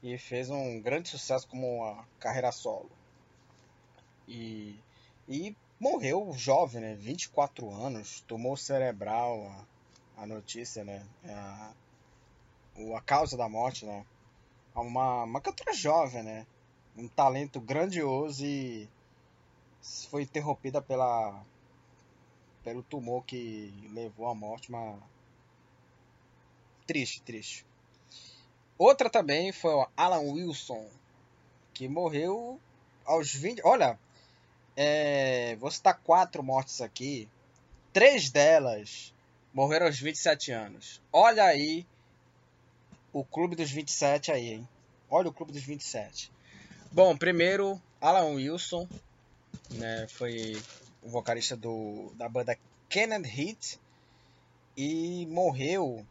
e 0.04 0.18
fez 0.18 0.50
um 0.50 0.82
grande 0.82 1.08
sucesso 1.08 1.48
como 1.48 1.78
uma 1.78 2.06
carreira 2.20 2.52
solo. 2.52 2.92
E, 4.28 4.78
e 5.28 5.56
morreu 5.80 6.34
jovem, 6.34 6.82
né? 6.82 6.96
24 6.96 7.74
anos, 7.74 8.20
tomou 8.28 8.58
cerebral 8.58 9.66
a, 10.18 10.24
a 10.24 10.28
notícia, 10.28 10.84
né? 10.84 11.08
A, 11.26 11.74
a 12.98 13.02
causa 13.02 13.38
da 13.38 13.48
morte, 13.48 13.86
né? 13.86 14.06
Uma, 14.76 15.24
uma 15.24 15.40
cantora 15.40 15.74
jovem, 15.74 16.22
né? 16.22 16.46
Um 16.98 17.08
talento 17.08 17.62
grandioso 17.62 18.46
e 18.46 18.90
foi 20.10 20.24
interrompida 20.24 20.82
pela 20.82 21.44
pelo 22.64 22.82
tumor 22.82 23.26
que 23.26 23.74
levou 23.92 24.28
à 24.28 24.34
morte, 24.34 24.70
uma 24.70 24.98
triste, 26.88 27.22
triste. 27.22 27.66
Outra 28.78 29.10
também 29.10 29.52
foi 29.52 29.74
o 29.74 29.88
Alan 29.96 30.22
Wilson, 30.22 30.86
que 31.74 31.88
morreu 31.88 32.60
aos 33.06 33.34
20. 33.34 33.62
Olha, 33.64 34.00
é, 34.76 35.56
vou 35.58 35.70
citar 35.70 36.00
quatro 36.04 36.44
mortes 36.44 36.82
aqui. 36.82 37.30
Três 37.92 38.30
delas 38.30 39.14
morreram 39.54 39.86
aos 39.86 40.00
27 40.00 40.52
anos. 40.52 41.02
Olha 41.12 41.44
aí 41.44 41.86
o 43.12 43.24
clube 43.24 43.56
dos 43.56 43.70
27 43.70 44.32
aí, 44.32 44.54
hein? 44.54 44.68
Olha 45.10 45.30
o 45.30 45.34
clube 45.34 45.52
dos 45.52 45.64
27. 45.64 46.32
Bom, 46.92 47.16
primeiro, 47.16 47.80
Alan 48.02 48.34
Wilson, 48.34 48.88
né? 49.70 50.08
Foi 50.10 50.60
o 51.04 51.10
vocalista 51.10 51.56
do, 51.56 52.12
da 52.16 52.28
banda 52.28 52.58
Kenneth 52.90 53.28
Heat 53.28 53.80
e 54.76 55.28
morreu. 55.28 56.04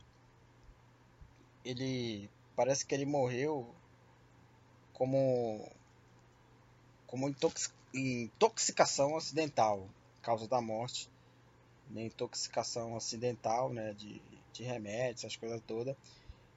Ele 1.65 2.31
parece 2.57 2.85
que 2.85 2.95
ele 2.95 3.07
morreu 3.07 3.75
como 4.93 5.69
como 7.07 7.29
intox, 7.29 7.73
intoxicação 7.93 9.17
acidental, 9.17 9.89
causa 10.23 10.49
da 10.49 10.61
morte, 10.61 11.11
né? 11.91 12.05
intoxicação 12.05 12.97
acidental, 12.97 13.71
né, 13.71 13.93
de, 13.93 14.23
de 14.53 14.63
remédios, 14.63 15.25
essas 15.25 15.37
coisas 15.37 15.61
todas, 15.67 15.95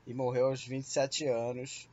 e 0.08 0.14
morreu 0.14 0.48
aos 0.48 0.66
27 0.66 1.28
anos, 1.28 1.90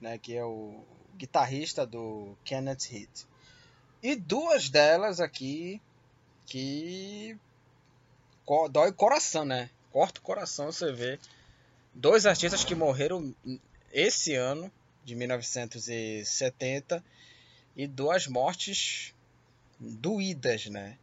né, 0.00 0.18
que 0.18 0.36
é 0.36 0.44
o 0.44 0.82
guitarrista 1.16 1.86
do 1.86 2.36
Kenneth 2.44 2.90
Heat. 2.90 3.26
E 4.02 4.16
duas 4.16 4.68
delas 4.68 5.20
aqui 5.20 5.80
que 6.46 7.36
dói 8.70 8.90
o 8.90 8.94
coração, 8.94 9.44
né? 9.44 9.70
Corta 9.90 10.20
o 10.20 10.22
coração 10.22 10.72
você 10.72 10.92
vê 10.92 11.18
dois 11.98 12.26
artistas 12.26 12.64
que 12.64 12.76
morreram 12.76 13.34
esse 13.92 14.34
ano 14.34 14.70
de 15.04 15.16
1970 15.16 17.04
e 17.74 17.88
duas 17.88 18.28
mortes 18.28 19.12
doídas, 19.80 20.66
né? 20.66 20.96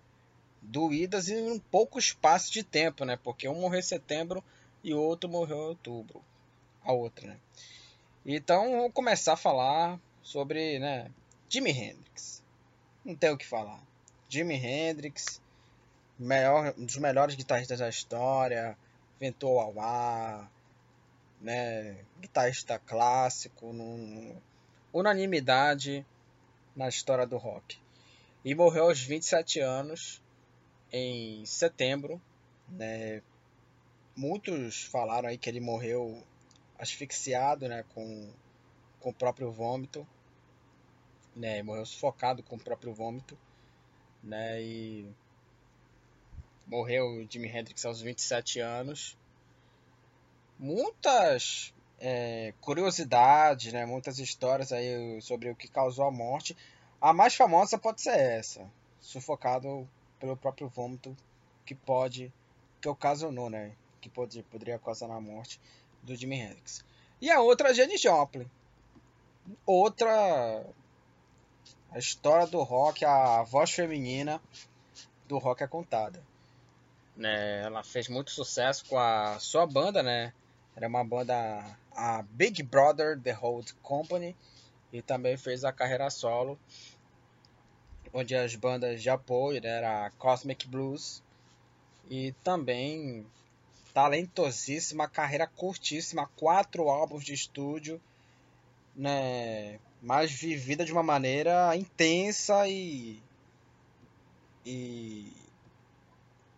Doídas 0.61 1.27
em 1.27 1.51
um 1.51 1.59
pouco 1.59 1.99
espaço 1.99 2.51
de 2.51 2.63
tempo, 2.63 3.03
né? 3.03 3.19
Porque 3.21 3.47
um 3.47 3.59
morreu 3.59 3.79
em 3.79 3.83
setembro 3.83 4.43
e 4.81 4.93
o 4.93 5.01
outro 5.01 5.29
morreu 5.29 5.57
em 5.57 5.67
outubro. 5.69 6.23
A 6.81 6.93
outra, 6.93 7.27
né? 7.27 7.37
Então, 8.25 8.77
vou 8.77 8.91
começar 8.91 9.33
a 9.33 9.37
falar 9.37 9.99
sobre, 10.23 10.79
né, 10.79 11.11
Jimi 11.49 11.71
Hendrix. 11.71 12.41
Não 13.03 13.15
tem 13.15 13.29
o 13.31 13.37
que 13.37 13.45
falar. 13.45 13.83
Jimi 14.29 14.55
Hendrix, 14.55 15.41
melhor, 16.17 16.73
um 16.77 16.85
dos 16.85 16.97
melhores 16.97 17.35
guitarristas 17.35 17.79
da 17.79 17.89
história, 17.89 18.77
inventou 19.17 19.57
o 19.57 19.79
ar, 19.79 20.49
né, 21.45 21.97
guitarrista 22.19 22.79
clássico, 22.79 23.71
num, 23.71 24.35
unanimidade 24.91 26.05
na 26.75 26.89
história 26.89 27.25
do 27.25 27.37
rock. 27.37 27.77
E 28.43 28.55
morreu 28.55 28.85
aos 28.85 29.01
27 29.01 29.59
anos, 29.59 30.21
em 30.91 31.45
setembro. 31.45 32.19
Né, 32.67 33.21
muitos 34.15 34.83
falaram 34.85 35.29
aí 35.29 35.37
que 35.37 35.47
ele 35.47 35.59
morreu 35.59 36.23
asfixiado 36.79 37.67
né, 37.69 37.85
com 37.93 38.33
com 39.05 39.11
o 39.11 39.13
próprio 39.13 39.51
vômito, 39.51 40.07
né? 41.35 41.61
Morreu 41.61 41.85
sufocado 41.85 42.41
com 42.41 42.55
o 42.55 42.59
próprio 42.59 42.91
vômito, 42.91 43.37
né? 44.23 44.59
E 44.63 45.07
morreu 46.65 47.23
Jimi 47.29 47.47
Hendrix 47.47 47.85
aos 47.85 48.01
27 48.01 48.61
anos. 48.61 49.15
Muitas 50.57 51.73
é, 51.99 52.53
curiosidades, 52.61 53.73
né? 53.73 53.85
Muitas 53.85 54.19
histórias 54.19 54.71
aí 54.71 55.21
sobre 55.21 55.49
o 55.49 55.55
que 55.55 55.67
causou 55.67 56.05
a 56.05 56.11
morte. 56.11 56.55
A 56.99 57.13
mais 57.13 57.35
famosa 57.35 57.77
pode 57.77 58.01
ser 58.01 58.17
essa, 58.17 58.69
sufocado 58.99 59.87
pelo 60.19 60.37
próprio 60.37 60.67
vômito, 60.67 61.15
que 61.65 61.75
pode, 61.75 62.31
que 62.81 62.87
ocasionou, 62.87 63.49
né? 63.49 63.73
Que 64.01 64.09
pode, 64.09 64.41
poderia 64.43 64.79
causar 64.79 65.11
a 65.11 65.19
morte 65.19 65.59
do 66.01 66.15
Jimi 66.15 66.39
Hendrix. 66.39 66.83
E 67.21 67.29
a 67.31 67.41
outra, 67.41 67.73
Janis 67.73 68.01
Joplin. 68.01 68.49
Outra. 69.65 70.65
A 71.91 71.97
história 71.97 72.45
do 72.45 72.61
rock, 72.61 73.05
a 73.05 73.41
voz 73.43 73.71
feminina 73.71 74.41
do 75.27 75.37
rock 75.37 75.63
é 75.63 75.67
contada. 75.67 76.21
Né, 77.15 77.61
ela 77.63 77.81
fez 77.83 78.09
muito 78.09 78.31
sucesso 78.31 78.83
com 78.85 78.99
a 78.99 79.39
sua 79.39 79.65
banda, 79.65 80.03
né? 80.03 80.33
Era 80.75 80.87
uma 80.87 81.03
banda, 81.03 81.35
a 81.95 82.21
Big 82.21 82.61
Brother 82.61 83.19
The 83.19 83.31
Hold 83.31 83.71
Company, 83.81 84.35
e 84.91 85.01
também 85.01 85.37
fez 85.37 85.63
a 85.63 85.71
carreira 85.71 86.09
solo, 86.09 86.59
onde 88.13 88.35
as 88.35 88.55
bandas 88.55 89.01
de 89.01 89.09
apoio 89.09 89.61
né, 89.61 89.69
era 89.69 90.11
Cosmic 90.17 90.67
Blues 90.67 91.21
e 92.09 92.33
também 92.43 93.25
talentosíssima, 93.93 95.07
carreira 95.07 95.47
curtíssima, 95.47 96.29
quatro 96.35 96.89
álbuns 96.89 97.23
de 97.23 97.33
estúdio, 97.33 98.01
né, 98.95 99.79
mas 100.01 100.31
vivida 100.31 100.85
de 100.85 100.91
uma 100.91 101.03
maneira 101.03 101.75
intensa 101.75 102.67
e, 102.67 103.21
e, 104.65 105.31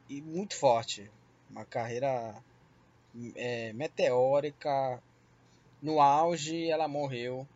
e 0.10 0.22
muito 0.22 0.56
forte. 0.56 1.10
Uma 1.50 1.66
carreira 1.66 2.36
é, 3.36 3.74
meteórica. 3.74 5.02
No 5.82 6.02
auge, 6.02 6.70
ela 6.70 6.88
morreu, 6.88 7.48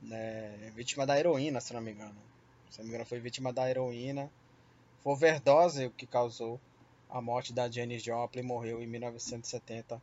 né, 0.00 0.72
vítima 0.74 1.06
da 1.06 1.18
heroína, 1.18 1.60
se 1.60 1.72
não 1.72 1.80
me 1.80 1.92
engano. 1.92 2.16
Se 2.70 2.78
não 2.78 2.84
me 2.84 2.90
engano, 2.90 3.06
foi 3.06 3.20
vítima 3.20 3.52
da 3.52 3.68
heroína. 3.68 4.30
Foi 5.02 5.12
overdose 5.12 5.86
o 5.86 5.90
que 5.90 6.06
causou 6.06 6.60
a 7.12 7.20
morte 7.20 7.52
da 7.52 7.70
Janis 7.70 8.02
Joplin 8.02 8.42
morreu 8.42 8.82
em 8.82 8.86
1970. 8.86 10.00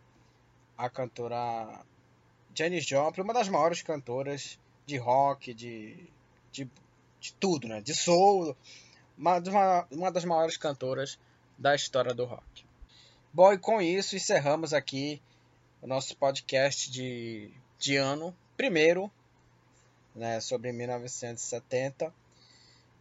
A 0.78 0.90
cantora 0.90 1.84
Janis 2.54 2.86
Joplin, 2.86 3.24
uma 3.24 3.34
das 3.34 3.50
maiores 3.50 3.82
cantoras 3.82 4.60
de 4.86 4.98
rock, 4.98 5.54
de, 5.54 5.98
de, 6.52 6.70
de 7.20 7.34
tudo, 7.34 7.68
né? 7.68 7.82
De 7.82 7.96
soul, 7.96 8.56
uma, 9.18 9.40
uma, 9.40 9.88
uma 9.92 10.12
das 10.12 10.24
maiores 10.24 10.56
cantoras 10.56 11.18
da 11.58 11.74
história 11.74 12.14
do 12.14 12.26
rock. 12.26 12.64
Bom, 13.32 13.54
e 13.54 13.60
com 13.60 13.80
isso 13.80 14.16
encerramos 14.16 14.74
aqui 14.74 15.22
o 15.84 15.88
nosso 15.88 16.18
podcast 16.18 16.90
de, 16.90 17.52
de 17.78 17.96
ano, 17.96 18.36
primeiro, 18.58 19.12
né, 20.16 20.42
sobre 20.42 20.72
1970. 20.72 22.12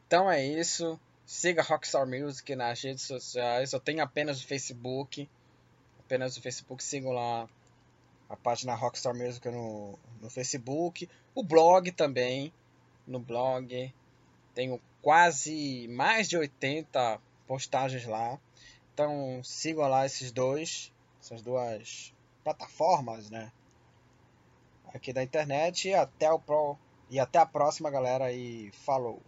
Então 0.06 0.30
é 0.30 0.44
isso. 0.44 1.00
Siga 1.24 1.62
Rockstar 1.62 2.06
Music 2.06 2.54
nas 2.54 2.82
redes 2.82 3.04
sociais. 3.04 3.72
Eu 3.72 3.80
tenho 3.80 4.02
apenas 4.02 4.42
o 4.42 4.46
Facebook. 4.46 5.26
Apenas 6.00 6.36
o 6.36 6.42
Facebook. 6.42 6.84
Sigam 6.84 7.12
lá 7.12 7.48
a 8.28 8.36
página 8.36 8.74
Rockstar 8.74 9.14
Music 9.16 9.48
no, 9.48 9.98
no 10.20 10.28
Facebook. 10.28 11.08
O 11.34 11.42
blog 11.42 11.90
também. 11.92 12.52
No 13.06 13.18
blog. 13.18 13.94
Tenho 14.54 14.78
quase 15.00 15.88
mais 15.88 16.28
de 16.28 16.36
80 16.36 17.18
postagens 17.46 18.04
lá. 18.04 18.38
Então 18.98 19.40
sigam 19.44 19.86
lá 19.86 20.04
esses 20.04 20.32
dois. 20.32 20.92
Essas 21.22 21.40
duas 21.40 22.12
plataformas, 22.42 23.30
né? 23.30 23.52
Aqui 24.92 25.12
da 25.12 25.22
internet. 25.22 25.86
E 25.86 25.94
até, 25.94 26.28
o 26.32 26.40
pro, 26.40 26.76
e 27.08 27.20
até 27.20 27.38
a 27.38 27.46
próxima, 27.46 27.92
galera. 27.92 28.32
E 28.32 28.72
falou! 28.72 29.22